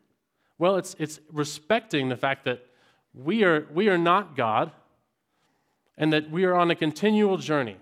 Well, 0.58 0.76
it's, 0.76 0.94
it's 0.98 1.18
respecting 1.32 2.08
the 2.08 2.16
fact 2.16 2.44
that 2.44 2.64
we 3.14 3.42
are, 3.42 3.66
we 3.72 3.88
are 3.88 3.98
not 3.98 4.36
God 4.36 4.70
and 5.96 6.12
that 6.12 6.30
we 6.30 6.44
are 6.44 6.54
on 6.54 6.70
a 6.70 6.74
continual 6.74 7.36
journey 7.36 7.76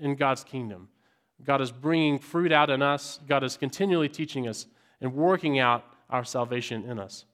in 0.00 0.16
God's 0.16 0.42
kingdom. 0.42 0.88
God 1.44 1.60
is 1.60 1.70
bringing 1.70 2.18
fruit 2.18 2.52
out 2.52 2.70
in 2.70 2.82
us, 2.82 3.20
God 3.28 3.44
is 3.44 3.56
continually 3.56 4.08
teaching 4.08 4.48
us 4.48 4.66
and 5.00 5.14
working 5.14 5.58
out 5.58 5.84
our 6.08 6.24
salvation 6.24 6.84
in 6.84 6.98
us. 6.98 7.24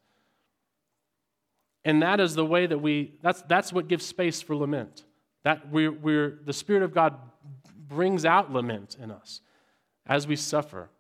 And 1.85 2.03
that 2.03 2.20
is 2.20 2.35
the 2.35 2.44
way 2.44 2.66
that 2.66 2.79
we, 2.79 3.14
that's, 3.23 3.42
that's 3.42 3.73
what 3.73 3.88
gives 3.88 4.05
space 4.05 4.42
for 4.42 4.55
lament. 4.55 5.05
That 5.44 5.70
we're, 5.70 5.92
we're, 5.92 6.38
the 6.44 6.53
Spirit 6.53 6.83
of 6.83 6.92
God 6.92 7.14
brings 7.88 8.25
out 8.25 8.53
lament 8.53 8.96
in 9.01 9.11
us 9.11 9.40
as 10.07 10.27
we 10.27 10.37
suffer, 10.37 10.90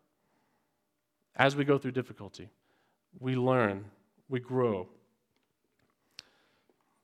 as 1.36 1.54
we 1.54 1.64
go 1.64 1.76
through 1.76 1.92
difficulty. 1.92 2.48
We 3.18 3.36
learn, 3.36 3.84
we 4.28 4.40
grow. 4.40 4.88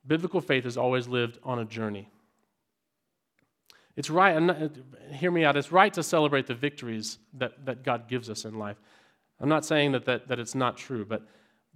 Biblical 0.07 0.41
faith 0.41 0.65
has 0.65 0.77
always 0.77 1.09
lived 1.09 1.39
on 1.43 1.59
a 1.59 1.65
journey. 1.65 2.09
It's 3.97 4.11
right, 4.11 4.71
hear 5.11 5.31
me 5.31 5.45
out, 5.45 5.57
it's 5.57 5.73
right 5.73 5.93
to 5.95 6.03
celebrate 6.03 6.47
the 6.47 6.55
victories 6.55 7.19
that, 7.35 7.65
that 7.65 7.83
God 7.83 8.09
gives 8.09 8.29
us 8.29 8.45
in 8.45 8.59
life. 8.59 8.77
I'm 9.41 9.49
not 9.49 9.65
saying 9.65 9.93
that, 9.93 10.05
that, 10.05 10.29
that 10.29 10.39
it's 10.39 10.55
not 10.55 10.77
true, 10.77 11.05
but 11.05 11.23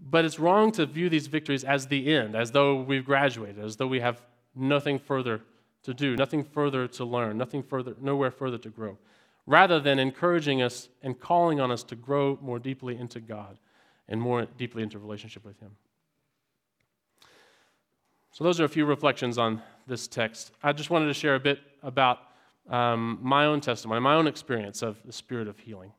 but 0.00 0.24
it's 0.24 0.38
wrong 0.38 0.72
to 0.72 0.86
view 0.86 1.08
these 1.08 1.26
victories 1.26 1.64
as 1.64 1.86
the 1.86 2.14
end, 2.14 2.34
as 2.34 2.52
though 2.52 2.80
we've 2.80 3.04
graduated, 3.04 3.62
as 3.62 3.76
though 3.76 3.86
we 3.86 4.00
have 4.00 4.22
nothing 4.54 4.98
further 4.98 5.42
to 5.82 5.94
do, 5.94 6.16
nothing 6.16 6.44
further 6.44 6.86
to 6.88 7.04
learn, 7.04 7.36
nothing 7.36 7.62
further, 7.62 7.94
nowhere 8.00 8.30
further 8.30 8.58
to 8.58 8.70
grow. 8.70 8.98
Rather 9.46 9.80
than 9.80 9.98
encouraging 9.98 10.62
us 10.62 10.88
and 11.02 11.18
calling 11.18 11.60
on 11.60 11.70
us 11.70 11.82
to 11.82 11.96
grow 11.96 12.38
more 12.40 12.58
deeply 12.58 12.96
into 12.96 13.20
God 13.20 13.58
and 14.08 14.20
more 14.20 14.46
deeply 14.56 14.82
into 14.82 14.98
relationship 14.98 15.44
with 15.44 15.58
Him. 15.60 15.70
So, 18.32 18.44
those 18.44 18.60
are 18.60 18.64
a 18.64 18.68
few 18.68 18.86
reflections 18.86 19.38
on 19.38 19.62
this 19.86 20.06
text. 20.06 20.52
I 20.62 20.72
just 20.72 20.90
wanted 20.90 21.06
to 21.06 21.14
share 21.14 21.34
a 21.34 21.40
bit 21.40 21.60
about 21.82 22.18
um, 22.68 23.18
my 23.20 23.46
own 23.46 23.60
testimony, 23.60 24.00
my 24.00 24.14
own 24.14 24.26
experience 24.26 24.82
of 24.82 24.96
the 25.04 25.12
spirit 25.12 25.48
of 25.48 25.58
healing. 25.58 25.92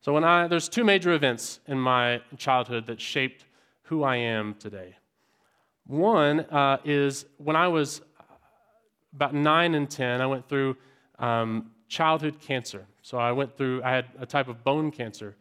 So 0.00 0.12
when 0.12 0.24
I 0.24 0.46
there's 0.46 0.68
two 0.68 0.84
major 0.84 1.12
events 1.12 1.60
in 1.66 1.78
my 1.78 2.20
childhood 2.36 2.86
that 2.86 3.00
shaped 3.00 3.44
who 3.82 4.04
I 4.04 4.16
am 4.16 4.54
today. 4.54 4.96
One 5.86 6.40
uh, 6.40 6.78
is 6.84 7.24
when 7.38 7.56
I 7.56 7.68
was 7.68 8.02
about 9.14 9.34
nine 9.34 9.74
and 9.74 9.90
ten, 9.90 10.20
I 10.20 10.26
went 10.26 10.48
through 10.48 10.76
um, 11.18 11.72
childhood 11.88 12.38
cancer. 12.40 12.86
So 13.02 13.18
I 13.18 13.32
went 13.32 13.56
through 13.56 13.82
I 13.82 13.90
had 13.90 14.06
a 14.20 14.26
type 14.26 14.48
of 14.48 14.62
bone 14.62 14.90
cancer 14.90 15.36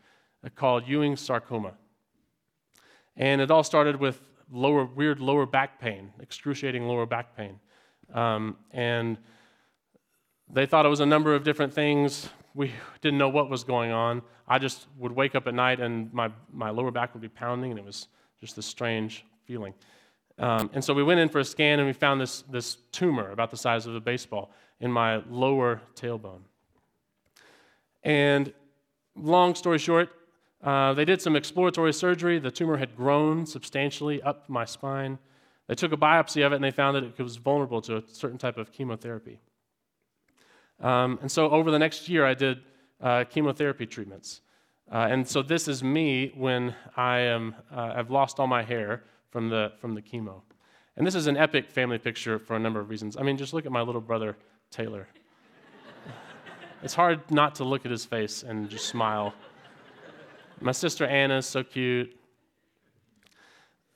called 0.55 0.87
Ewing 0.87 1.17
sarcoma, 1.17 1.73
and 3.15 3.41
it 3.41 3.51
all 3.51 3.63
started 3.63 3.97
with 3.97 4.21
lower 4.51 4.85
weird 4.85 5.19
lower 5.19 5.45
back 5.45 5.79
pain, 5.79 6.11
excruciating 6.19 6.87
lower 6.87 7.05
back 7.05 7.35
pain, 7.35 7.59
um, 8.13 8.57
and 8.71 9.17
they 10.49 10.65
thought 10.65 10.85
it 10.85 10.89
was 10.89 11.01
a 11.01 11.05
number 11.05 11.35
of 11.35 11.43
different 11.43 11.73
things. 11.73 12.29
We 12.53 12.71
didn't 13.01 13.19
know 13.19 13.29
what 13.29 13.49
was 13.49 13.63
going 13.63 13.91
on. 13.91 14.21
I 14.47 14.59
just 14.59 14.87
would 14.97 15.11
wake 15.11 15.35
up 15.35 15.45
at 15.47 15.53
night 15.53 15.79
and 15.79 16.11
my, 16.13 16.31
my 16.51 16.69
lower 16.69 16.91
back 16.91 17.13
would 17.13 17.21
be 17.21 17.27
pounding, 17.29 17.71
and 17.71 17.79
it 17.79 17.85
was 17.85 18.07
just 18.39 18.55
this 18.55 18.65
strange 18.65 19.25
feeling. 19.45 19.73
Um, 20.39 20.69
and 20.73 20.83
so 20.83 20.93
we 20.93 21.03
went 21.03 21.19
in 21.19 21.29
for 21.29 21.39
a 21.39 21.45
scan 21.45 21.79
and 21.79 21.87
we 21.87 21.93
found 21.93 22.21
this, 22.21 22.43
this 22.43 22.77
tumor 22.91 23.31
about 23.31 23.49
the 23.49 23.57
size 23.57 23.87
of 23.87 23.95
a 23.95 23.99
baseball 23.99 24.51
in 24.79 24.91
my 24.91 25.17
lower 25.29 25.81
tailbone. 25.95 26.41
And 28.03 28.53
long 29.15 29.55
story 29.55 29.79
short, 29.79 30.09
uh, 30.63 30.93
they 30.93 31.05
did 31.05 31.21
some 31.21 31.35
exploratory 31.35 31.93
surgery. 31.93 32.39
The 32.39 32.51
tumor 32.51 32.77
had 32.77 32.95
grown 32.95 33.45
substantially 33.45 34.21
up 34.21 34.49
my 34.49 34.65
spine. 34.65 35.19
They 35.67 35.75
took 35.75 35.91
a 35.91 35.97
biopsy 35.97 36.45
of 36.45 36.53
it 36.53 36.55
and 36.55 36.63
they 36.63 36.71
found 36.71 36.95
that 36.95 37.03
it 37.03 37.19
was 37.21 37.37
vulnerable 37.37 37.81
to 37.81 37.97
a 37.97 38.03
certain 38.07 38.37
type 38.37 38.57
of 38.57 38.71
chemotherapy. 38.71 39.39
Um, 40.79 41.19
and 41.21 41.31
so 41.31 41.49
over 41.49 41.71
the 41.71 41.79
next 41.79 42.07
year, 42.07 42.25
I 42.25 42.33
did 42.33 42.59
uh, 43.01 43.25
chemotherapy 43.25 43.85
treatments. 43.85 44.41
Uh, 44.91 45.07
and 45.09 45.27
so 45.27 45.41
this 45.41 45.67
is 45.67 45.83
me 45.83 46.31
when 46.35 46.73
I 46.95 47.19
am, 47.19 47.55
uh, 47.75 47.93
I've 47.95 48.09
lost 48.09 48.39
all 48.39 48.47
my 48.47 48.63
hair 48.63 49.03
from 49.29 49.49
the, 49.49 49.73
from 49.79 49.93
the 49.93 50.01
chemo. 50.01 50.41
And 50.95 51.05
this 51.05 51.15
is 51.15 51.27
an 51.27 51.37
epic 51.37 51.69
family 51.69 51.97
picture 51.97 52.39
for 52.39 52.55
a 52.55 52.59
number 52.59 52.79
of 52.79 52.89
reasons. 52.89 53.17
I 53.17 53.23
mean, 53.23 53.37
just 53.37 53.53
look 53.53 53.65
at 53.65 53.71
my 53.71 53.81
little 53.81 54.01
brother, 54.01 54.37
Taylor. 54.71 55.07
it's 56.83 56.93
hard 56.93 57.29
not 57.29 57.55
to 57.55 57.63
look 57.63 57.85
at 57.85 57.91
his 57.91 58.05
face 58.05 58.43
and 58.43 58.69
just 58.69 58.85
smile. 58.85 59.33
My 60.59 60.71
sister 60.71 61.05
Anna 61.05 61.37
is 61.37 61.45
so 61.45 61.63
cute. 61.63 62.17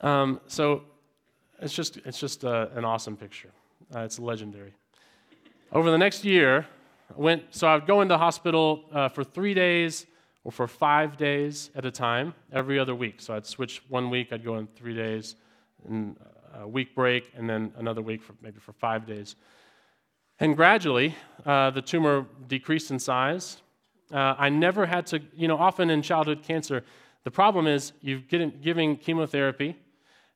Um, 0.01 0.39
so 0.47 0.83
it's 1.59 1.73
just, 1.73 1.97
it's 1.97 2.19
just 2.19 2.45
uh, 2.45 2.67
an 2.75 2.85
awesome 2.85 3.17
picture. 3.17 3.49
Uh, 3.95 4.01
it's 4.01 4.19
legendary. 4.19 4.73
Over 5.71 5.89
the 5.89 5.97
next 5.97 6.23
year, 6.23 6.67
I 7.09 7.19
went, 7.19 7.43
so 7.49 7.67
I 7.67 7.75
would 7.75 7.87
go 7.87 8.01
into 8.01 8.17
hospital 8.17 8.85
uh, 8.91 9.09
for 9.09 9.23
three 9.23 9.53
days 9.53 10.05
or 10.43 10.51
for 10.51 10.67
five 10.67 11.17
days 11.17 11.71
at 11.75 11.85
a 11.85 11.91
time 11.91 12.33
every 12.51 12.77
other 12.77 12.93
week. 12.93 13.21
So 13.21 13.35
I'd 13.35 13.45
switch 13.45 13.81
one 13.89 14.09
week, 14.09 14.31
I'd 14.31 14.43
go 14.43 14.57
in 14.57 14.67
three 14.67 14.95
days, 14.95 15.35
and 15.87 16.15
a 16.53 16.67
week 16.67 16.93
break, 16.95 17.31
and 17.35 17.49
then 17.49 17.73
another 17.77 18.01
week 18.01 18.21
for 18.21 18.33
maybe 18.41 18.59
for 18.59 18.73
five 18.73 19.05
days. 19.05 19.35
And 20.39 20.55
gradually, 20.55 21.15
uh, 21.45 21.71
the 21.71 21.81
tumor 21.81 22.25
decreased 22.47 22.91
in 22.91 22.99
size. 22.99 23.61
Uh, 24.11 24.35
I 24.37 24.49
never 24.49 24.85
had 24.85 25.05
to, 25.07 25.21
you 25.35 25.47
know, 25.47 25.57
often 25.57 25.89
in 25.89 26.01
childhood 26.01 26.43
cancer, 26.43 26.83
the 27.23 27.31
problem 27.31 27.67
is 27.67 27.93
you're 28.01 28.19
getting, 28.19 28.53
giving 28.61 28.97
chemotherapy, 28.97 29.77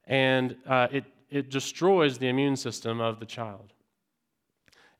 and 0.06 0.56
uh, 0.68 0.88
it, 0.92 1.06
it 1.30 1.50
destroys 1.50 2.18
the 2.18 2.28
immune 2.28 2.56
system 2.56 3.02
of 3.02 3.20
the 3.20 3.26
child. 3.26 3.74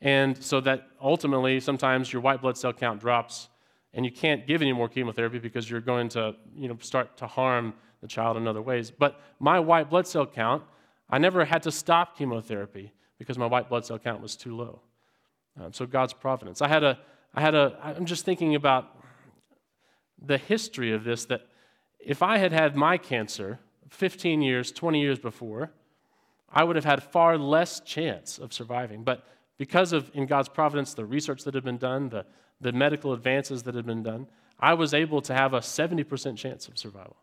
And 0.02 0.42
so 0.44 0.60
that 0.62 0.88
ultimately, 1.02 1.60
sometimes 1.60 2.12
your 2.12 2.22
white 2.22 2.42
blood 2.42 2.58
cell 2.58 2.74
count 2.74 3.00
drops, 3.00 3.50
and 3.94 4.06
you 4.06 4.12
can't 4.12 4.46
give 4.46 4.62
any 4.62 4.74
more 4.74 4.90
chemotherapy 4.90 5.40
because 5.40 5.70
you're 5.70 5.82
going 5.82 6.10
to 6.10 6.36
you 6.56 6.68
know, 6.68 6.78
start 6.82 7.18
to 7.18 7.28
harm 7.28 7.74
the 8.02 8.08
child 8.08 8.36
in 8.38 8.48
other 8.48 8.62
ways. 8.62 8.92
But 8.92 9.22
my 9.40 9.60
white 9.60 9.90
blood 9.90 10.06
cell 10.06 10.26
count, 10.26 10.64
I 11.10 11.18
never 11.18 11.46
had 11.46 11.64
to 11.64 11.72
stop 11.72 12.18
chemotherapy 12.18 12.92
because 13.18 13.38
my 13.38 13.46
white 13.46 13.70
blood 13.70 13.86
cell 13.86 13.98
count 13.98 14.22
was 14.22 14.36
too 14.36 14.56
low. 14.56 14.82
Um, 15.60 15.72
so 15.72 15.86
God's 15.86 16.14
providence. 16.14 16.62
I 16.62 16.68
had 16.68 16.84
a, 16.84 17.00
I 17.36 17.42
had 17.42 17.54
a, 17.54 17.78
I'm 17.84 18.06
just 18.06 18.24
thinking 18.24 18.56
about 18.56 18.96
the 20.26 20.38
history 20.38 20.94
of 20.94 21.04
this 21.04 21.26
that 21.26 21.42
if 22.00 22.24
I 22.24 22.38
had 22.38 22.54
had 22.54 22.76
my 22.76 22.98
cancer 22.98 23.60
15 23.90 24.42
years, 24.42 24.72
20 24.72 25.02
years 25.02 25.20
before, 25.20 25.72
I 26.50 26.64
would 26.64 26.78
have 26.78 26.86
had 26.86 27.04
far 27.04 27.38
less 27.38 27.82
chance 27.82 28.40
of 28.40 28.54
surviving. 28.54 29.04
But 29.04 29.28
because 29.58 29.92
of, 29.92 30.10
in 30.14 30.26
God's 30.26 30.48
providence, 30.48 30.94
the 30.94 31.06
research 31.06 31.44
that 31.44 31.54
had 31.54 31.66
been 31.66 31.78
done, 31.78 32.10
the, 32.10 32.26
the 32.62 32.72
medical 32.72 33.12
advances 33.12 33.64
that 33.64 33.76
had 33.76 33.86
been 33.86 34.04
done, 34.04 34.28
I 34.58 34.74
was 34.74 34.94
able 34.94 35.22
to 35.24 35.34
have 35.34 35.54
a 35.54 35.60
70% 35.60 36.38
chance 36.38 36.70
of 36.70 36.78
survival. 36.78 37.18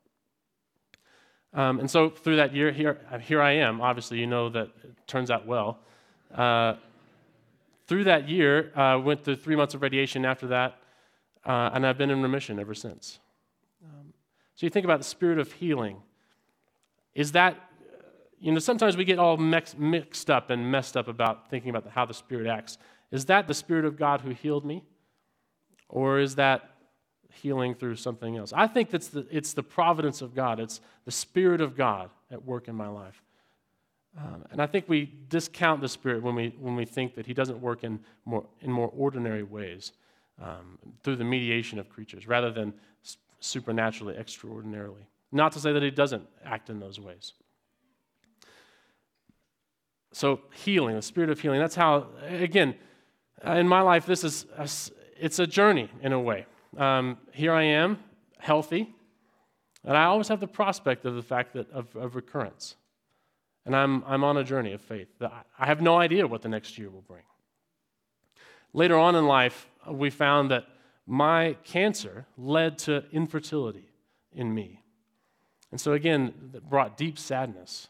Um, 1.54 1.80
and 1.80 1.90
so 1.90 2.10
through 2.10 2.36
that 2.36 2.54
year, 2.54 2.70
here, 2.70 3.00
here 3.22 3.40
I 3.40 3.52
am. 3.52 3.80
Obviously, 3.80 4.18
you 4.18 4.26
know 4.26 4.50
that 4.50 4.68
it 4.84 5.06
turns 5.06 5.30
out 5.30 5.46
well. 5.46 5.80
Uh, 6.34 6.74
through 7.92 8.04
that 8.04 8.26
year, 8.26 8.72
I 8.74 8.92
uh, 8.92 8.98
went 9.00 9.22
through 9.22 9.36
three 9.36 9.54
months 9.54 9.74
of 9.74 9.82
radiation 9.82 10.24
after 10.24 10.46
that, 10.46 10.78
uh, 11.44 11.68
and 11.74 11.86
I've 11.86 11.98
been 11.98 12.08
in 12.08 12.22
remission 12.22 12.58
ever 12.58 12.72
since. 12.72 13.18
Um, 13.84 14.14
so 14.54 14.64
you 14.64 14.70
think 14.70 14.84
about 14.86 14.96
the 14.96 15.04
spirit 15.04 15.38
of 15.38 15.52
healing. 15.52 15.98
Is 17.14 17.32
that, 17.32 17.60
you 18.40 18.50
know, 18.50 18.60
sometimes 18.60 18.96
we 18.96 19.04
get 19.04 19.18
all 19.18 19.36
mix, 19.36 19.76
mixed 19.76 20.30
up 20.30 20.48
and 20.48 20.72
messed 20.72 20.96
up 20.96 21.06
about 21.06 21.50
thinking 21.50 21.68
about 21.68 21.86
how 21.86 22.06
the 22.06 22.14
Spirit 22.14 22.46
acts. 22.46 22.78
Is 23.10 23.26
that 23.26 23.46
the 23.46 23.52
Spirit 23.52 23.84
of 23.84 23.98
God 23.98 24.22
who 24.22 24.30
healed 24.30 24.64
me? 24.64 24.84
Or 25.90 26.18
is 26.18 26.36
that 26.36 26.70
healing 27.42 27.74
through 27.74 27.96
something 27.96 28.38
else? 28.38 28.54
I 28.56 28.68
think 28.68 28.88
that's 28.88 29.08
the, 29.08 29.26
it's 29.30 29.52
the 29.52 29.62
providence 29.62 30.22
of 30.22 30.34
God, 30.34 30.60
it's 30.60 30.80
the 31.04 31.12
Spirit 31.12 31.60
of 31.60 31.76
God 31.76 32.08
at 32.30 32.42
work 32.42 32.68
in 32.68 32.74
my 32.74 32.88
life. 32.88 33.22
Um, 34.18 34.44
and 34.50 34.60
I 34.60 34.66
think 34.66 34.88
we 34.88 35.10
discount 35.28 35.80
the 35.80 35.88
Spirit 35.88 36.22
when 36.22 36.34
we, 36.34 36.54
when 36.58 36.76
we 36.76 36.84
think 36.84 37.14
that 37.14 37.26
He 37.26 37.34
doesn't 37.34 37.60
work 37.60 37.82
in 37.82 38.00
more, 38.24 38.44
in 38.60 38.70
more 38.70 38.90
ordinary 38.94 39.42
ways 39.42 39.92
um, 40.42 40.78
through 41.02 41.16
the 41.16 41.24
mediation 41.24 41.78
of 41.78 41.88
creatures 41.88 42.26
rather 42.26 42.50
than 42.50 42.74
supernaturally, 43.40 44.16
extraordinarily. 44.16 45.06
Not 45.30 45.52
to 45.52 45.60
say 45.60 45.72
that 45.72 45.82
He 45.82 45.90
doesn't 45.90 46.26
act 46.44 46.68
in 46.68 46.78
those 46.78 47.00
ways. 47.00 47.32
So, 50.12 50.40
healing, 50.52 50.94
the 50.94 51.02
spirit 51.02 51.30
of 51.30 51.40
healing, 51.40 51.58
that's 51.58 51.74
how, 51.74 52.08
again, 52.26 52.74
in 53.46 53.66
my 53.66 53.80
life, 53.80 54.04
this 54.04 54.24
is, 54.24 54.44
a, 54.58 54.68
it's 55.18 55.38
a 55.38 55.46
journey 55.46 55.88
in 56.02 56.12
a 56.12 56.20
way. 56.20 56.44
Um, 56.76 57.16
here 57.32 57.52
I 57.52 57.62
am, 57.62 57.98
healthy, 58.38 58.94
and 59.84 59.96
I 59.96 60.04
always 60.04 60.28
have 60.28 60.38
the 60.38 60.46
prospect 60.46 61.06
of 61.06 61.14
the 61.14 61.22
fact 61.22 61.54
that 61.54 61.70
of, 61.70 61.96
of 61.96 62.14
recurrence. 62.14 62.76
And 63.64 63.76
I'm, 63.76 64.02
I'm 64.06 64.24
on 64.24 64.36
a 64.36 64.44
journey 64.44 64.72
of 64.72 64.80
faith. 64.80 65.08
I 65.20 65.66
have 65.66 65.80
no 65.80 65.96
idea 65.96 66.26
what 66.26 66.42
the 66.42 66.48
next 66.48 66.78
year 66.78 66.90
will 66.90 67.02
bring. 67.02 67.22
Later 68.72 68.96
on 68.96 69.14
in 69.14 69.26
life, 69.26 69.68
we 69.88 70.10
found 70.10 70.50
that 70.50 70.64
my 71.06 71.56
cancer 71.64 72.26
led 72.36 72.78
to 72.78 73.04
infertility 73.12 73.88
in 74.32 74.52
me. 74.52 74.82
And 75.70 75.80
so, 75.80 75.92
again, 75.92 76.34
that 76.52 76.68
brought 76.68 76.96
deep 76.96 77.18
sadness 77.18 77.88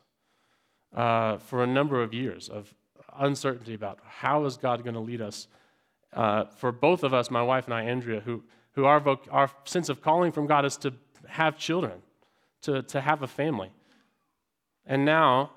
uh, 0.95 1.39
for 1.39 1.63
a 1.63 1.67
number 1.67 2.03
of 2.03 2.13
years 2.13 2.49
of 2.49 2.75
uncertainty 3.19 3.75
about 3.75 3.99
how 4.07 4.45
is 4.45 4.57
God 4.57 4.83
going 4.85 4.95
to 4.95 5.01
lead 5.01 5.21
us. 5.21 5.49
Uh, 6.13 6.45
for 6.57 6.73
both 6.73 7.03
of 7.03 7.15
us, 7.15 7.31
my 7.31 7.43
wife 7.43 7.65
and 7.65 7.75
I, 7.75 7.83
Andrea, 7.85 8.21
who, 8.21 8.43
who 8.73 8.85
our, 8.85 9.01
voc- 9.01 9.29
our 9.31 9.51
sense 9.65 9.89
of 9.89 10.03
calling 10.03 10.33
from 10.33 10.47
God 10.47 10.65
is 10.65 10.77
to 10.79 10.93
have 11.27 11.59
children, 11.59 12.03
to, 12.63 12.83
to 12.83 13.01
have 13.01 13.23
a 13.23 13.27
family. 13.27 13.71
And 14.87 15.05
now 15.05 15.51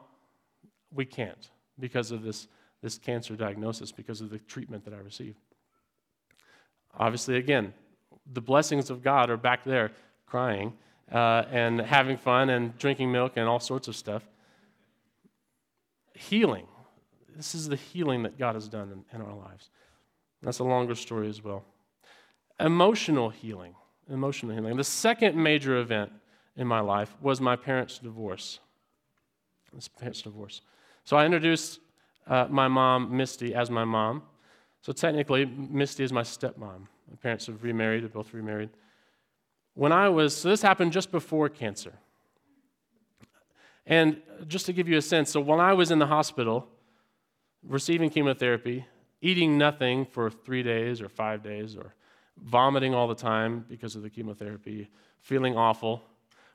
we 0.96 1.06
can't 1.06 1.50
because 1.80 2.12
of 2.12 2.24
this, 2.24 2.48
this 2.82 2.98
cancer 2.98 3.36
diagnosis, 3.36 3.92
because 3.92 4.22
of 4.22 4.30
the 4.30 4.40
treatment 4.40 4.86
that 4.86 4.94
I 4.94 4.98
received. 4.98 5.38
Obviously, 6.98 7.36
again, 7.38 7.74
the 8.34 8.42
blessings 8.42 8.90
of 8.90 9.04
God 9.04 9.30
are 9.30 9.38
back 9.38 9.64
there 9.66 9.92
crying 10.26 10.74
uh, 11.12 11.44
and 11.52 11.80
having 11.80 12.18
fun 12.18 12.50
and 12.50 12.78
drinking 12.78 13.12
milk 13.12 13.34
and 13.36 13.48
all 13.48 13.60
sorts 13.60 13.88
of 13.88 13.96
stuff. 13.96 14.24
Healing. 16.14 16.68
This 17.36 17.54
is 17.54 17.68
the 17.68 17.76
healing 17.76 18.24
that 18.24 18.40
God 18.40 18.56
has 18.56 18.70
done 18.70 18.92
in, 18.92 19.20
in 19.20 19.26
our 19.26 19.36
lives. 19.36 19.70
That's 20.42 20.60
a 20.60 20.64
longer 20.64 20.96
story 20.96 21.28
as 21.28 21.44
well. 21.44 21.64
Emotional 22.60 23.30
healing. 23.30 23.76
Emotional 24.10 24.54
healing. 24.54 24.78
The 24.78 24.84
second 24.84 25.36
major 25.36 25.78
event 25.78 26.12
in 26.56 26.68
my 26.68 26.80
life 26.80 27.14
was 27.22 27.42
my 27.42 27.56
parents' 27.56 28.00
divorce. 28.00 28.60
This 29.74 29.90
parents' 29.90 30.22
divorce. 30.22 30.62
So 31.06 31.18
I 31.18 31.26
introduced 31.26 31.80
uh, 32.28 32.48
my 32.50 32.68
mom, 32.68 33.16
Misty, 33.16 33.54
as 33.54 33.70
my 33.70 33.86
mom. 33.86 34.24
So 34.82 34.92
technically, 34.92 35.46
Misty 35.46 36.04
is 36.04 36.12
my 36.12 36.24
stepmom. 36.24 36.88
My 37.10 37.16
parents 37.22 37.46
have 37.46 37.64
remarried, 37.64 38.04
they're 38.04 38.10
both 38.10 38.34
remarried. 38.34 38.72
When 39.76 39.92
I 39.92 40.10
was, 40.10 40.36
so 40.36 40.50
this 40.50 40.64
happened 40.64 40.92
just 40.92 41.12
before 41.12 41.48
cancer. 41.50 41.94
And 43.86 44.22
just 44.48 44.66
to 44.66 44.74
give 44.74 44.88
you 44.88 44.98
a 44.98 45.02
sense, 45.02 45.30
so 45.30 45.40
when 45.40 45.60
I 45.60 45.74
was 45.74 45.92
in 45.92 46.00
the 46.00 46.08
hospital 46.08 46.68
receiving 47.68 48.10
chemotherapy, 48.10 48.86
eating 49.22 49.58
nothing 49.58 50.06
for 50.06 50.32
three 50.32 50.64
days 50.64 51.02
or 51.02 51.10
five 51.10 51.44
days, 51.44 51.76
or 51.76 51.94
vomiting 52.44 52.96
all 52.96 53.08
the 53.08 53.16
time 53.16 53.66
because 53.70 53.96
of 53.96 54.02
the 54.02 54.10
chemotherapy, 54.10 54.90
feeling 55.20 55.56
awful, 55.56 56.04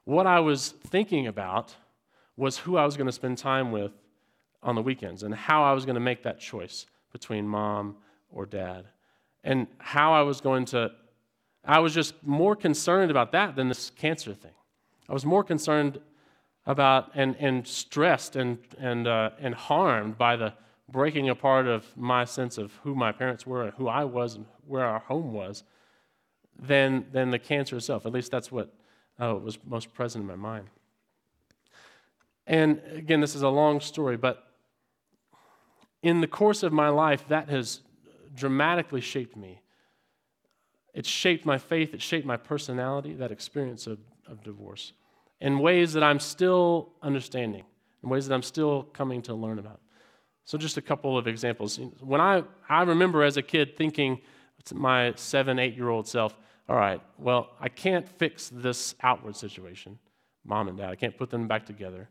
what 0.05 0.27
I 0.27 0.41
was 0.41 0.71
thinking 0.71 1.29
about 1.29 1.75
was 2.37 2.59
who 2.59 2.77
I 2.77 2.85
was 2.85 2.97
going 2.97 3.07
to 3.07 3.13
spend 3.13 3.39
time 3.39 3.71
with 3.71 3.93
on 4.63 4.75
the 4.75 4.83
weekends 4.83 5.23
and 5.23 5.35
how 5.35 5.63
I 5.63 5.73
was 5.73 5.85
going 5.85 5.95
to 5.95 6.01
make 6.01 6.23
that 6.23 6.39
choice 6.39 6.87
between 7.13 7.47
mom 7.47 7.97
or 8.31 8.47
dad 8.47 8.87
and 9.43 9.67
how 9.79 10.13
I 10.13 10.23
was 10.23 10.41
going 10.41 10.65
to. 10.67 10.93
I 11.65 11.79
was 11.79 11.95
just 11.95 12.15
more 12.25 12.57
concerned 12.57 13.11
about 13.11 13.33
that 13.33 13.57
than 13.57 13.69
this 13.69 13.91
cancer 13.91 14.35
thing. 14.35 14.53
I 15.09 15.13
was 15.13 15.27
more 15.27 15.45
concerned 15.45 16.01
about 16.67 17.11
and, 17.15 17.37
and 17.39 17.67
stressed 17.67 18.37
and, 18.37 18.59
and, 18.79 19.07
uh, 19.07 19.31
and 19.41 19.55
harmed 19.55 20.17
by 20.17 20.37
the 20.37 20.55
breaking 20.91 21.29
apart 21.29 21.67
of 21.67 21.85
my 21.97 22.25
sense 22.25 22.59
of 22.59 22.73
who 22.83 22.95
my 22.95 23.13
parents 23.13 23.47
were 23.47 23.65
and 23.65 23.73
who 23.75 23.89
I 23.89 24.05
was 24.05 24.37
and 24.37 24.47
where 24.67 24.85
our 24.85 25.01
home 25.01 25.33
was 25.33 25.65
than, 26.59 27.07
than 27.13 27.31
the 27.31 27.39
cancer 27.39 27.77
itself. 27.77 28.07
At 28.07 28.13
least 28.13 28.31
that's 28.31 28.51
what 28.53 28.73
uh, 29.21 29.35
was 29.35 29.59
most 29.67 29.93
present 29.95 30.23
in 30.23 30.29
my 30.29 30.37
mind. 30.37 30.69
And 32.47 32.81
again, 32.95 33.21
this 33.21 33.35
is 33.35 33.43
a 33.43 33.49
long 33.49 33.81
story, 33.81 34.17
but 34.17 34.50
in 36.03 36.21
the 36.21 36.27
course 36.27 36.63
of 36.63 36.73
my 36.73 36.89
life, 36.89 37.27
that 37.29 37.49
has 37.49 37.81
dramatically 38.35 39.01
shaped 39.01 39.37
me. 39.37 39.61
It 40.95 41.07
shaped 41.07 41.45
my 41.47 41.59
faith, 41.59 41.95
it 41.95 42.03
shaped 42.03 42.27
my 42.27 42.37
personality, 42.37 43.15
that 43.15 43.31
experience 43.31 43.87
of, 43.87 43.99
of 44.27 44.43
divorce, 44.43 44.93
in 45.41 45.59
ways 45.59 45.93
that 45.93 46.03
I'm 46.03 46.19
still 46.19 46.91
understanding, 47.03 47.65
in 48.03 48.09
ways 48.09 48.27
that 48.27 48.35
I'm 48.35 48.43
still 48.43 48.85
coming 48.93 49.23
to 49.23 49.35
learn 49.35 49.59
about. 49.59 49.81
So, 50.45 50.59
just 50.59 50.77
a 50.79 50.83
couple 50.83 51.17
of 51.17 51.29
examples. 51.29 51.79
When 52.01 52.21
I, 52.21 52.43
I 52.69 52.83
remember 52.83 53.23
as 53.23 53.37
a 53.37 53.43
kid 53.43 53.77
thinking 53.77 54.21
my 54.75 55.13
seven, 55.15 55.59
eight 55.59 55.77
year 55.77 55.89
old 55.89 56.09
self, 56.09 56.37
all 56.69 56.77
right, 56.77 57.01
well, 57.19 57.51
I 57.61 57.69
can't 57.69 58.09
fix 58.09 58.49
this 58.49 58.95
outward 59.03 59.37
situation, 59.37 59.99
mom 60.45 60.69
and 60.69 60.77
dad. 60.77 60.91
I 60.91 60.97
can't 60.97 61.17
put 61.17 61.31
them 61.31 61.47
back 61.47 61.67
together. 61.67 62.09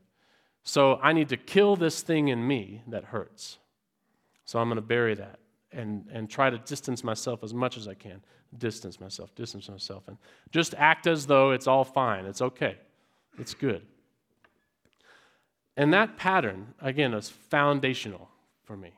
So, 0.63 0.99
I 1.02 1.12
need 1.12 1.30
to 1.30 1.38
kill 1.38 1.75
this 1.75 2.02
thing 2.02 2.30
in 2.30 2.47
me 2.47 2.82
that 2.88 3.06
hurts. 3.06 3.58
So 4.49 4.57
I'm 4.57 4.67
going 4.67 4.77
to 4.77 4.81
bury 4.81 5.13
that 5.13 5.38
and, 5.71 6.07
and 6.12 6.27
try 6.27 6.49
to 6.49 6.57
distance 6.57 7.03
myself 7.03 7.43
as 7.43 7.53
much 7.53 7.77
as 7.77 7.88
I 7.88 7.93
can. 7.93 8.19
Distance 8.57 8.99
myself, 8.99 9.35
distance 9.35 9.69
myself, 9.69 10.07
and 10.07 10.17
just 10.51 10.73
act 10.75 11.05
as 11.05 11.27
though 11.27 11.51
it's 11.51 11.67
all 11.67 11.83
fine. 11.83 12.25
It's 12.25 12.41
okay. 12.41 12.77
It's 13.38 13.53
good. 13.53 13.83
And 15.77 15.93
that 15.93 16.17
pattern, 16.17 16.73
again, 16.81 17.13
is 17.13 17.29
foundational 17.29 18.27
for 18.63 18.75
me. 18.75 18.93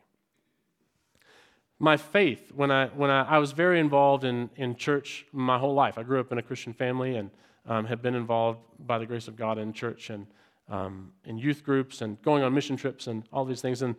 My 1.80 1.98
faith, 1.98 2.54
when 2.56 2.72
I, 2.72 2.88
when 2.88 3.10
I, 3.10 3.24
I 3.24 3.38
was 3.40 3.52
very 3.52 3.82
involved 3.82 4.24
in, 4.24 4.50
in 4.56 4.78
church 4.78 5.26
my 5.34 5.58
whole 5.58 5.74
life, 5.74 5.98
I 5.98 6.04
grew 6.04 6.22
up 6.22 6.32
in 6.32 6.38
a 6.38 6.42
Christian 6.42 6.72
family 6.72 7.18
and 7.18 7.30
um, 7.66 7.84
have 7.88 8.02
been 8.02 8.16
involved 8.16 8.60
by 8.80 8.98
the 9.00 9.06
grace 9.06 9.28
of 9.28 9.36
God 9.36 9.58
in 9.58 9.74
church 9.74 10.12
and 10.12 10.28
um, 10.70 11.12
in 11.26 11.38
youth 11.38 11.62
groups 11.66 12.02
and 12.02 12.22
going 12.22 12.42
on 12.42 12.54
mission 12.54 12.78
trips 12.78 13.08
and 13.08 13.24
all 13.34 13.44
these 13.44 13.60
things. 13.60 13.82
And 13.82 13.98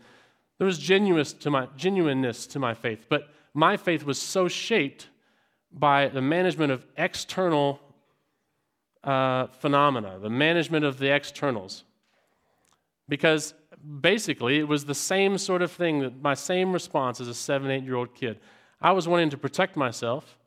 there 0.62 0.66
was 0.68 1.32
to 1.32 1.50
my, 1.50 1.66
genuineness 1.76 2.46
to 2.46 2.60
my 2.60 2.72
faith, 2.72 3.06
but 3.08 3.30
my 3.52 3.76
faith 3.76 4.04
was 4.04 4.16
so 4.16 4.46
shaped 4.46 5.08
by 5.72 6.06
the 6.06 6.22
management 6.22 6.70
of 6.70 6.86
external 6.96 7.80
uh, 9.02 9.48
phenomena, 9.48 10.20
the 10.20 10.30
management 10.30 10.84
of 10.84 10.98
the 10.98 11.12
externals. 11.12 11.82
Because 13.08 13.54
basically, 14.00 14.60
it 14.60 14.68
was 14.68 14.84
the 14.84 14.94
same 14.94 15.36
sort 15.36 15.62
of 15.62 15.72
thing 15.72 15.98
that 15.98 16.22
my 16.22 16.34
same 16.34 16.72
response 16.72 17.20
as 17.20 17.26
a 17.26 17.34
seven, 17.34 17.68
eight 17.68 17.82
year 17.82 17.96
old 17.96 18.14
kid. 18.14 18.38
I 18.80 18.92
was 18.92 19.08
wanting 19.08 19.30
to 19.30 19.36
protect 19.36 19.76
myself. 19.76 20.38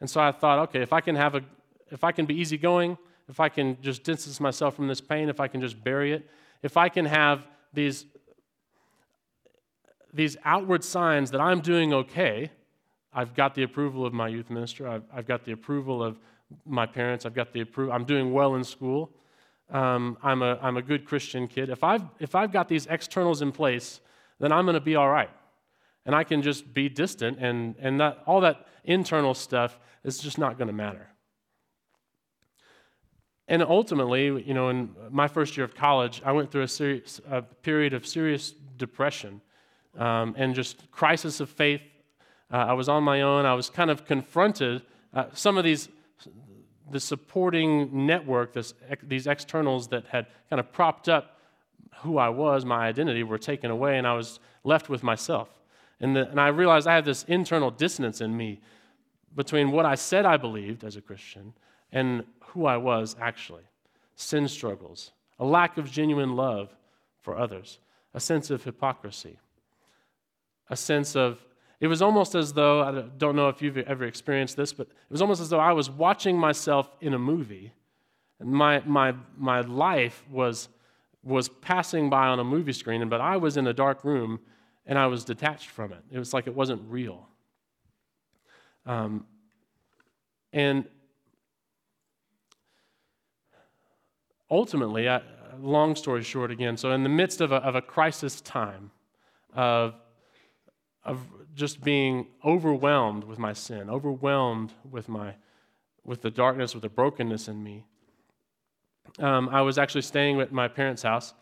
And 0.00 0.08
so 0.08 0.20
I 0.20 0.30
thought, 0.30 0.60
okay, 0.68 0.82
if 0.82 0.92
I 0.92 1.00
can 1.00 1.16
have 1.16 1.34
a, 1.34 1.40
if 1.90 2.04
I 2.04 2.12
can 2.12 2.26
be 2.26 2.36
easygoing, 2.36 2.96
if 3.28 3.40
I 3.40 3.48
can 3.48 3.76
just 3.82 4.04
distance 4.04 4.38
myself 4.38 4.76
from 4.76 4.86
this 4.86 5.00
pain, 5.00 5.28
if 5.28 5.40
I 5.40 5.48
can 5.48 5.60
just 5.60 5.82
bury 5.82 6.12
it, 6.12 6.30
if 6.62 6.76
I 6.76 6.88
can 6.88 7.06
have 7.06 7.44
these 7.72 8.06
these 10.16 10.36
outward 10.44 10.82
signs 10.82 11.30
that 11.30 11.40
I'm 11.40 11.60
doing 11.60 11.92
okay. 11.92 12.50
I've 13.12 13.34
got 13.34 13.54
the 13.54 13.62
approval 13.62 14.04
of 14.04 14.12
my 14.12 14.28
youth 14.28 14.50
minister. 14.50 14.88
I've, 14.88 15.04
I've 15.12 15.26
got 15.26 15.44
the 15.44 15.52
approval 15.52 16.02
of 16.02 16.18
my 16.64 16.86
parents. 16.86 17.24
I've 17.26 17.34
got 17.34 17.52
the 17.52 17.60
approval. 17.60 17.92
I'm 17.92 18.04
doing 18.04 18.32
well 18.32 18.54
in 18.54 18.64
school. 18.64 19.12
um, 19.70 20.16
I'm, 20.22 20.42
a, 20.42 20.58
I'm 20.62 20.76
a 20.76 20.82
good 20.82 21.04
Christian 21.04 21.48
kid. 21.48 21.70
If 21.70 21.82
I've, 21.82 22.02
if 22.20 22.34
I've 22.34 22.52
got 22.52 22.68
these 22.68 22.86
externals 22.86 23.42
in 23.42 23.52
place, 23.52 24.00
then 24.38 24.52
I'm 24.52 24.64
going 24.64 24.74
to 24.74 24.80
be 24.80 24.96
all 24.96 25.08
right. 25.08 25.30
And 26.04 26.14
I 26.14 26.22
can 26.22 26.40
just 26.40 26.72
be 26.72 26.88
distant, 26.88 27.38
and, 27.40 27.74
and 27.80 27.98
that, 28.00 28.22
all 28.26 28.40
that 28.42 28.66
internal 28.84 29.34
stuff 29.34 29.80
is 30.04 30.18
just 30.18 30.38
not 30.38 30.56
going 30.56 30.68
to 30.68 30.74
matter. 30.74 31.08
And 33.48 33.62
ultimately, 33.62 34.26
you 34.44 34.54
know, 34.54 34.68
in 34.68 34.90
my 35.10 35.26
first 35.26 35.56
year 35.56 35.64
of 35.64 35.74
college, 35.74 36.22
I 36.24 36.32
went 36.32 36.50
through 36.50 36.62
a, 36.62 36.68
serious, 36.68 37.20
a 37.28 37.42
period 37.42 37.92
of 37.92 38.06
serious 38.06 38.52
depression 38.76 39.40
um, 39.96 40.34
and 40.36 40.54
just 40.54 40.90
crisis 40.90 41.40
of 41.40 41.50
faith. 41.50 41.82
Uh, 42.52 42.56
I 42.56 42.72
was 42.74 42.88
on 42.88 43.02
my 43.02 43.22
own. 43.22 43.44
I 43.44 43.54
was 43.54 43.70
kind 43.70 43.90
of 43.90 44.04
confronted. 44.04 44.82
Uh, 45.12 45.26
some 45.32 45.58
of 45.58 45.64
these, 45.64 45.88
the 46.90 47.00
supporting 47.00 48.06
network, 48.06 48.52
this, 48.52 48.74
these 49.02 49.26
externals 49.26 49.88
that 49.88 50.06
had 50.06 50.26
kind 50.48 50.60
of 50.60 50.72
propped 50.72 51.08
up 51.08 51.40
who 51.98 52.18
I 52.18 52.28
was, 52.28 52.64
my 52.64 52.86
identity, 52.86 53.22
were 53.22 53.38
taken 53.38 53.70
away, 53.70 53.98
and 53.98 54.06
I 54.06 54.14
was 54.14 54.38
left 54.64 54.88
with 54.88 55.02
myself. 55.02 55.48
And, 56.00 56.14
the, 56.14 56.28
and 56.28 56.40
I 56.40 56.48
realized 56.48 56.86
I 56.86 56.94
had 56.94 57.04
this 57.04 57.24
internal 57.24 57.70
dissonance 57.70 58.20
in 58.20 58.36
me 58.36 58.60
between 59.34 59.70
what 59.70 59.86
I 59.86 59.94
said 59.94 60.26
I 60.26 60.36
believed 60.36 60.84
as 60.84 60.96
a 60.96 61.00
Christian 61.00 61.54
and 61.92 62.24
who 62.48 62.66
I 62.66 62.76
was 62.76 63.16
actually. 63.20 63.64
Sin 64.14 64.48
struggles, 64.48 65.12
a 65.38 65.44
lack 65.44 65.78
of 65.78 65.90
genuine 65.90 66.36
love 66.36 66.74
for 67.20 67.36
others, 67.36 67.78
a 68.14 68.20
sense 68.20 68.50
of 68.50 68.64
hypocrisy, 68.64 69.38
a 70.68 70.76
sense 70.76 71.16
of, 71.16 71.44
it 71.80 71.88
was 71.88 72.00
almost 72.00 72.34
as 72.34 72.52
though, 72.52 72.82
I 72.82 73.02
don't 73.18 73.36
know 73.36 73.48
if 73.48 73.60
you've 73.60 73.76
ever 73.78 74.04
experienced 74.04 74.56
this, 74.56 74.72
but 74.72 74.86
it 74.86 75.10
was 75.10 75.20
almost 75.20 75.40
as 75.40 75.50
though 75.50 75.60
I 75.60 75.72
was 75.72 75.90
watching 75.90 76.38
myself 76.38 76.88
in 77.00 77.14
a 77.14 77.18
movie. 77.18 77.72
And 78.40 78.50
my, 78.50 78.82
my, 78.86 79.14
my 79.36 79.60
life 79.60 80.24
was, 80.30 80.68
was 81.22 81.48
passing 81.48 82.08
by 82.08 82.26
on 82.28 82.38
a 82.38 82.44
movie 82.44 82.72
screen, 82.72 83.06
but 83.08 83.20
I 83.20 83.36
was 83.36 83.56
in 83.56 83.66
a 83.66 83.72
dark 83.72 84.04
room 84.04 84.40
and 84.86 84.98
I 84.98 85.06
was 85.06 85.24
detached 85.24 85.68
from 85.68 85.92
it. 85.92 86.02
It 86.10 86.18
was 86.18 86.32
like 86.32 86.46
it 86.46 86.54
wasn't 86.54 86.82
real. 86.88 87.28
Um, 88.86 89.26
and 90.52 90.84
ultimately, 94.50 95.08
I, 95.08 95.22
long 95.60 95.96
story 95.96 96.22
short 96.22 96.50
again, 96.50 96.76
so 96.76 96.92
in 96.92 97.02
the 97.02 97.08
midst 97.08 97.40
of 97.40 97.52
a, 97.52 97.56
of 97.56 97.74
a 97.74 97.82
crisis 97.82 98.40
time, 98.40 98.90
of, 99.54 99.94
of 101.06 101.20
just 101.54 101.82
being 101.82 102.26
overwhelmed 102.44 103.24
with 103.24 103.38
my 103.38 103.52
sin, 103.52 103.88
overwhelmed 103.88 104.72
with, 104.90 105.08
my, 105.08 105.34
with 106.04 106.20
the 106.20 106.30
darkness, 106.30 106.74
with 106.74 106.82
the 106.82 106.88
brokenness 106.88 107.48
in 107.48 107.62
me, 107.62 107.84
um, 109.18 109.48
I 109.48 109.62
was 109.62 109.78
actually 109.78 110.02
staying 110.02 110.40
at 110.40 110.52
my 110.52 110.68
parents' 110.68 111.02
house, 111.02 111.32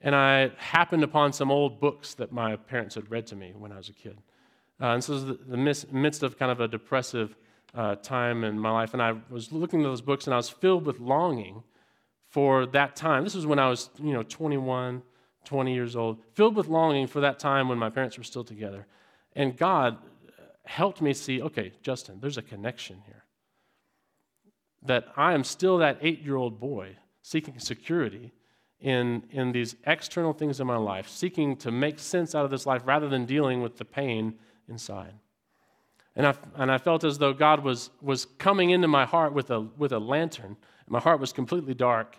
and 0.00 0.14
I 0.14 0.50
happened 0.58 1.04
upon 1.04 1.32
some 1.32 1.50
old 1.50 1.80
books 1.80 2.14
that 2.14 2.32
my 2.32 2.56
parents 2.56 2.96
had 2.96 3.10
read 3.10 3.26
to 3.28 3.36
me 3.36 3.54
when 3.56 3.72
I 3.72 3.78
was 3.78 3.88
a 3.88 3.92
kid. 3.92 4.18
Uh, 4.80 4.86
and 4.86 5.04
so 5.04 5.12
it 5.12 5.14
was 5.14 5.24
the, 5.24 5.38
the 5.56 5.92
midst 5.92 6.22
of 6.22 6.38
kind 6.38 6.50
of 6.50 6.60
a 6.60 6.68
depressive 6.68 7.36
uh, 7.74 7.94
time 7.96 8.44
in 8.44 8.58
my 8.58 8.70
life, 8.70 8.92
and 8.92 9.00
I 9.00 9.14
was 9.30 9.52
looking 9.52 9.80
at 9.80 9.84
those 9.84 10.02
books, 10.02 10.26
and 10.26 10.34
I 10.34 10.36
was 10.36 10.50
filled 10.50 10.84
with 10.84 11.00
longing 11.00 11.62
for 12.28 12.66
that 12.66 12.96
time. 12.96 13.24
This 13.24 13.34
was 13.34 13.46
when 13.46 13.58
I 13.58 13.68
was, 13.68 13.88
you 14.02 14.12
know, 14.12 14.24
21, 14.24 15.02
20 15.44 15.74
years 15.74 15.96
old, 15.96 16.18
filled 16.34 16.56
with 16.56 16.66
longing 16.66 17.06
for 17.06 17.20
that 17.20 17.38
time 17.38 17.68
when 17.68 17.78
my 17.78 17.88
parents 17.88 18.18
were 18.18 18.24
still 18.24 18.44
together. 18.44 18.86
And 19.34 19.56
God 19.56 19.98
helped 20.64 21.00
me 21.00 21.12
see 21.12 21.42
okay, 21.42 21.72
Justin, 21.82 22.18
there's 22.20 22.38
a 22.38 22.42
connection 22.42 23.02
here. 23.06 23.24
That 24.84 25.06
I 25.16 25.32
am 25.32 25.44
still 25.44 25.78
that 25.78 25.98
eight 26.00 26.22
year 26.22 26.36
old 26.36 26.60
boy 26.60 26.96
seeking 27.22 27.58
security 27.58 28.32
in, 28.80 29.22
in 29.30 29.52
these 29.52 29.76
external 29.86 30.32
things 30.32 30.60
in 30.60 30.66
my 30.66 30.76
life, 30.76 31.08
seeking 31.08 31.56
to 31.56 31.70
make 31.70 31.98
sense 31.98 32.34
out 32.34 32.44
of 32.44 32.50
this 32.50 32.66
life 32.66 32.82
rather 32.84 33.08
than 33.08 33.24
dealing 33.24 33.62
with 33.62 33.76
the 33.76 33.84
pain 33.84 34.34
inside. 34.68 35.14
And 36.16 36.26
I, 36.26 36.34
and 36.56 36.70
I 36.70 36.78
felt 36.78 37.04
as 37.04 37.18
though 37.18 37.32
God 37.32 37.62
was, 37.62 37.90
was 38.02 38.26
coming 38.38 38.70
into 38.70 38.88
my 38.88 39.06
heart 39.06 39.32
with 39.32 39.50
a, 39.50 39.60
with 39.60 39.92
a 39.92 39.98
lantern. 39.98 40.56
My 40.88 41.00
heart 41.00 41.20
was 41.20 41.32
completely 41.32 41.74
dark 41.74 42.16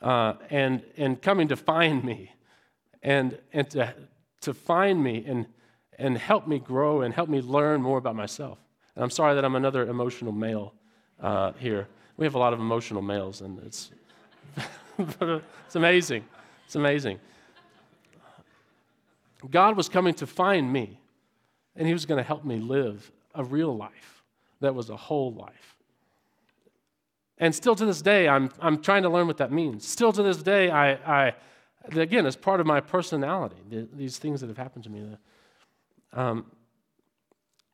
uh, 0.00 0.34
and, 0.48 0.82
and 0.96 1.20
coming 1.20 1.48
to 1.48 1.56
find 1.56 2.02
me 2.02 2.32
and, 3.02 3.38
and 3.52 3.68
to, 3.70 3.94
to 4.40 4.54
find 4.54 5.04
me 5.04 5.24
and, 5.26 5.46
and 6.00 6.16
help 6.16 6.48
me 6.48 6.58
grow 6.58 7.02
and 7.02 7.12
help 7.14 7.28
me 7.28 7.40
learn 7.40 7.82
more 7.82 7.98
about 7.98 8.16
myself. 8.16 8.58
And 8.96 9.04
I'm 9.04 9.10
sorry 9.10 9.34
that 9.34 9.44
I'm 9.44 9.54
another 9.54 9.86
emotional 9.86 10.32
male 10.32 10.74
uh, 11.22 11.52
here. 11.58 11.86
We 12.16 12.24
have 12.24 12.34
a 12.34 12.38
lot 12.38 12.52
of 12.52 12.60
emotional 12.60 13.02
males, 13.02 13.42
and 13.42 13.62
it's, 13.62 13.90
it's 14.98 15.76
amazing. 15.76 16.24
It's 16.64 16.74
amazing. 16.74 17.20
God 19.50 19.76
was 19.76 19.88
coming 19.88 20.14
to 20.14 20.26
find 20.26 20.72
me, 20.72 20.98
and 21.76 21.86
He 21.86 21.92
was 21.92 22.06
going 22.06 22.18
to 22.18 22.26
help 22.26 22.44
me 22.44 22.56
live 22.56 23.12
a 23.34 23.44
real 23.44 23.76
life 23.76 24.22
that 24.60 24.74
was 24.74 24.90
a 24.90 24.96
whole 24.96 25.32
life. 25.34 25.76
And 27.38 27.54
still 27.54 27.74
to 27.74 27.86
this 27.86 28.02
day, 28.02 28.28
I'm, 28.28 28.50
I'm 28.60 28.82
trying 28.82 29.02
to 29.04 29.08
learn 29.08 29.26
what 29.26 29.38
that 29.38 29.52
means. 29.52 29.86
Still 29.86 30.12
to 30.12 30.22
this 30.22 30.42
day, 30.42 30.70
I, 30.70 31.26
I 31.26 31.34
again, 31.92 32.26
as 32.26 32.36
part 32.36 32.60
of 32.60 32.66
my 32.66 32.80
personality, 32.80 33.56
the, 33.68 33.88
these 33.94 34.18
things 34.18 34.40
that 34.40 34.48
have 34.48 34.58
happened 34.58 34.84
to 34.84 34.90
me. 34.90 35.16
Um, 36.12 36.46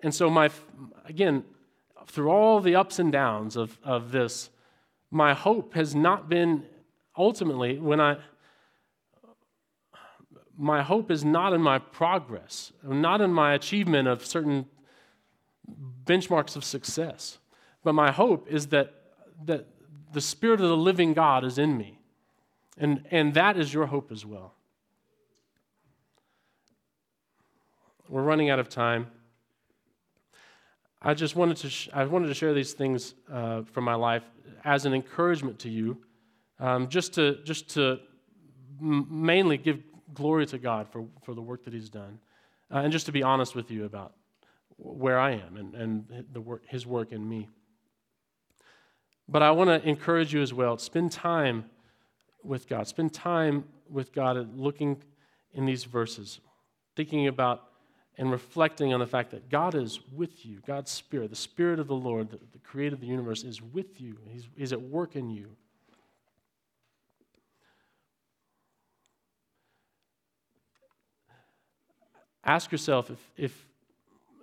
and 0.03 0.15
so, 0.15 0.29
my, 0.31 0.51
again, 1.07 1.45
through 2.07 2.31
all 2.31 2.61
the 2.61 2.77
ups 2.77 2.99
and 2.99 3.11
downs 3.11 3.57
of, 3.57 3.79
of 3.83 4.13
this, 4.13 4.51
my 5.11 5.35
hope 5.35 5.75
has 5.75 5.95
not 5.95 6.29
been 6.29 6.65
ultimately 7.17 7.79
when 7.79 8.01
I, 8.01 8.19
my 10.57 10.83
hope 10.83 11.11
is 11.11 11.25
not 11.25 11.53
in 11.53 11.61
my 11.61 11.79
progress, 11.79 12.73
not 12.83 13.21
in 13.21 13.33
my 13.33 13.55
achievement 13.55 14.09
of 14.09 14.25
certain 14.25 14.67
benchmarks 16.05 16.57
of 16.57 16.65
success, 16.65 17.39
but 17.83 17.95
my 17.95 18.11
hope 18.11 18.47
is 18.49 18.69
that 18.69 18.93
that 19.45 19.67
the 20.13 20.21
Spirit 20.21 20.61
of 20.61 20.69
the 20.69 20.77
living 20.77 21.13
God 21.13 21.45
is 21.45 21.59
in 21.59 21.77
me. 21.77 21.99
And, 22.79 23.07
and 23.11 23.35
that 23.35 23.57
is 23.57 23.73
your 23.73 23.87
hope 23.87 24.13
as 24.13 24.25
well. 24.25 24.55
We're 28.09 28.23
running 28.23 28.51
out 28.51 28.61
of 28.61 28.69
time. 28.69 29.09
I 31.03 31.15
just 31.15 31.35
wanted 31.35 31.57
to, 31.59 31.71
sh- 31.71 31.89
I 31.93 32.05
wanted 32.05 32.29
to 32.29 32.35
share 32.35 32.55
these 32.55 32.73
things 32.73 33.15
uh, 33.33 33.63
from 33.63 33.83
my 33.83 33.95
life 33.95 34.23
as 34.65 34.87
an 34.87 34.95
encouragement 34.95 35.59
to 35.61 35.69
you, 35.69 35.99
um, 36.61 36.89
just 36.89 37.15
to, 37.15 37.43
just 37.43 37.69
to 37.71 37.99
m- 38.81 39.07
mainly 39.11 39.57
give 39.57 39.83
glory 40.15 40.47
to 40.47 40.59
God 40.59 40.89
for, 40.89 41.07
for 41.25 41.35
the 41.35 41.43
work 41.43 41.65
that 41.65 41.75
He's 41.75 41.89
done, 41.89 42.21
uh, 42.73 42.79
and 42.79 42.93
just 42.93 43.07
to 43.07 43.13
be 43.13 43.25
honest 43.25 43.57
with 43.57 43.73
you 43.73 43.85
about 43.87 44.15
where 44.77 45.19
I 45.19 45.33
am 45.33 45.57
and, 45.57 45.75
and 45.75 46.25
the 46.33 46.41
work, 46.41 46.63
His 46.69 46.87
work 46.87 47.11
in 47.11 47.29
me. 47.29 47.49
But 49.29 49.43
I 49.43 49.51
want 49.51 49.69
to 49.69 49.89
encourage 49.89 50.33
you 50.33 50.43
as 50.43 50.55
well 50.55 50.79
spend 50.79 51.11
time 51.11 51.65
with 52.45 52.69
God. 52.69 52.87
Spend 52.87 53.13
time 53.13 53.65
with 53.91 54.13
God 54.13 54.57
looking 54.57 55.03
in 55.53 55.67
these 55.67 55.83
verses, 55.83 56.41
thinking 56.95 57.27
about 57.27 57.65
and 58.19 58.31
reflecting 58.31 58.95
on 58.95 59.01
the 59.01 59.07
fact 59.07 59.31
that 59.33 59.49
God 59.51 59.75
is 59.75 60.01
with 60.15 60.47
you. 60.47 60.61
God's 60.67 60.91
Spirit, 60.91 61.31
the 61.31 61.37
Spirit 61.37 61.79
of 61.79 61.87
the 61.87 61.95
Lord, 61.95 62.31
the, 62.31 62.39
the 62.53 62.59
creator 62.59 62.95
of 62.95 63.01
the 63.01 63.07
universe, 63.07 63.45
is 63.45 63.61
with 63.61 64.01
you. 64.01 64.17
He's, 64.31 64.49
he's 64.57 64.73
at 64.73 64.81
work 64.81 65.17
in 65.17 65.29
you. 65.29 65.49
Ask 72.45 72.71
yourself 72.71 73.11
if, 73.11 73.19
if 73.37 73.67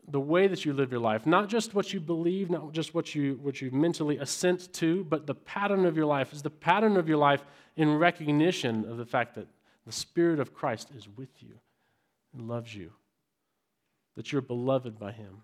the 0.10 0.20
way 0.20 0.48
that 0.48 0.66
you 0.66 0.74
live 0.74 0.92
your 0.92 1.00
life, 1.00 1.26
not 1.26 1.48
just 1.48 1.74
what 1.74 1.94
you 1.94 2.02
believe, 2.02 2.50
not 2.50 2.74
just 2.74 2.94
what 2.94 3.16
you, 3.16 3.40
what 3.42 3.62
you 3.62 3.72
mentally 3.72 4.18
assent 4.18 4.72
to, 4.74 5.06
but 5.06 5.26
the 5.26 5.36
pattern 5.36 5.86
of 5.86 5.96
your 5.96 6.06
life 6.06 6.34
is 6.34 6.42
the 6.42 6.50
pattern 6.50 6.98
of 6.98 7.08
your 7.08 7.18
life 7.18 7.46
in 7.78 7.98
recognition 7.98 8.86
of 8.86 8.98
the 8.98 9.06
fact 9.06 9.36
that 9.36 9.48
the 9.86 9.92
Spirit 9.92 10.40
of 10.40 10.54
Christ 10.54 10.90
is 10.96 11.08
with 11.16 11.42
you 11.42 11.56
and 12.34 12.48
loves 12.48 12.76
you, 12.76 12.92
that 14.16 14.32
you're 14.32 14.42
beloved 14.42 15.00
by 15.00 15.12
Him. 15.12 15.44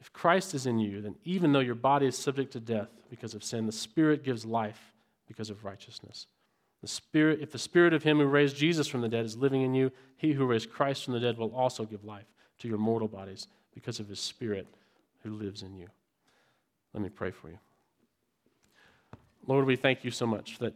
If 0.00 0.12
Christ 0.12 0.54
is 0.54 0.66
in 0.66 0.78
you, 0.78 1.00
then 1.02 1.14
even 1.24 1.52
though 1.52 1.60
your 1.60 1.74
body 1.74 2.06
is 2.06 2.16
subject 2.16 2.52
to 2.52 2.60
death 2.60 2.88
because 3.10 3.34
of 3.34 3.44
sin, 3.44 3.66
the 3.66 3.72
Spirit 3.72 4.24
gives 4.24 4.44
life 4.44 4.94
because 5.28 5.50
of 5.50 5.64
righteousness. 5.64 6.26
The 6.80 6.88
Spirit, 6.88 7.40
if 7.42 7.52
the 7.52 7.58
Spirit 7.58 7.92
of 7.92 8.02
Him 8.02 8.18
who 8.18 8.24
raised 8.24 8.56
Jesus 8.56 8.88
from 8.88 9.02
the 9.02 9.08
dead 9.08 9.26
is 9.26 9.36
living 9.36 9.62
in 9.62 9.74
you, 9.74 9.92
He 10.16 10.32
who 10.32 10.46
raised 10.46 10.70
Christ 10.70 11.04
from 11.04 11.14
the 11.14 11.20
dead 11.20 11.36
will 11.36 11.54
also 11.54 11.84
give 11.84 12.04
life 12.04 12.26
to 12.58 12.68
your 12.68 12.78
mortal 12.78 13.08
bodies 13.08 13.46
because 13.74 14.00
of 14.00 14.08
His 14.08 14.20
Spirit 14.20 14.66
who 15.22 15.34
lives 15.34 15.62
in 15.62 15.76
you. 15.76 15.88
Let 16.94 17.02
me 17.02 17.10
pray 17.10 17.30
for 17.30 17.48
you. 17.48 17.58
Lord, 19.46 19.66
we 19.66 19.76
thank 19.76 20.04
you 20.04 20.10
so 20.10 20.26
much 20.26 20.58
that 20.58 20.74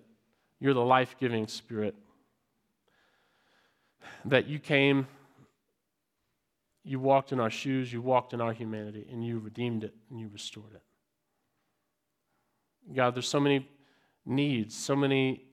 you're 0.60 0.74
the 0.74 0.80
life 0.80 1.16
giving 1.18 1.46
Spirit, 1.46 1.94
that 4.24 4.46
you 4.46 4.58
came, 4.58 5.06
you 6.82 7.00
walked 7.00 7.32
in 7.32 7.40
our 7.40 7.50
shoes, 7.50 7.92
you 7.92 8.02
walked 8.02 8.32
in 8.32 8.40
our 8.40 8.52
humanity, 8.52 9.06
and 9.10 9.24
you 9.24 9.38
redeemed 9.38 9.84
it 9.84 9.94
and 10.10 10.20
you 10.20 10.28
restored 10.32 10.74
it. 10.74 10.82
God, 12.94 13.14
there's 13.14 13.28
so 13.28 13.40
many 13.40 13.68
needs, 14.26 14.76
so 14.76 14.94
many 14.94 15.44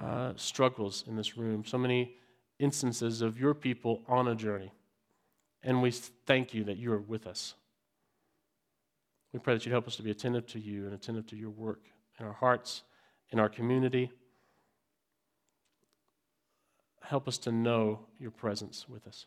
uh, 0.00 0.32
struggles 0.36 1.04
in 1.06 1.16
this 1.16 1.36
room, 1.36 1.64
so 1.64 1.76
many 1.76 2.14
instances 2.58 3.20
of 3.20 3.38
your 3.38 3.54
people 3.54 4.02
on 4.08 4.28
a 4.28 4.34
journey. 4.34 4.72
And 5.62 5.82
we 5.82 5.90
thank 5.90 6.54
you 6.54 6.64
that 6.64 6.78
you 6.78 6.92
are 6.92 7.00
with 7.00 7.26
us. 7.26 7.54
We 9.32 9.38
pray 9.40 9.54
that 9.54 9.66
you'd 9.66 9.72
help 9.72 9.86
us 9.86 9.96
to 9.96 10.02
be 10.02 10.10
attentive 10.10 10.46
to 10.48 10.60
you 10.60 10.86
and 10.86 10.94
attentive 10.94 11.26
to 11.26 11.36
your 11.36 11.50
work 11.50 11.80
in 12.18 12.24
our 12.24 12.32
hearts, 12.32 12.82
in 13.30 13.38
our 13.38 13.48
community. 13.48 14.10
Help 17.00 17.28
us 17.28 17.38
to 17.38 17.52
know 17.52 18.00
your 18.18 18.30
presence 18.30 18.88
with 18.88 19.06
us. 19.06 19.26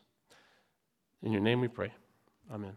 In 1.22 1.32
your 1.32 1.40
name 1.40 1.60
we 1.60 1.68
pray. 1.68 1.92
Amen. 2.52 2.74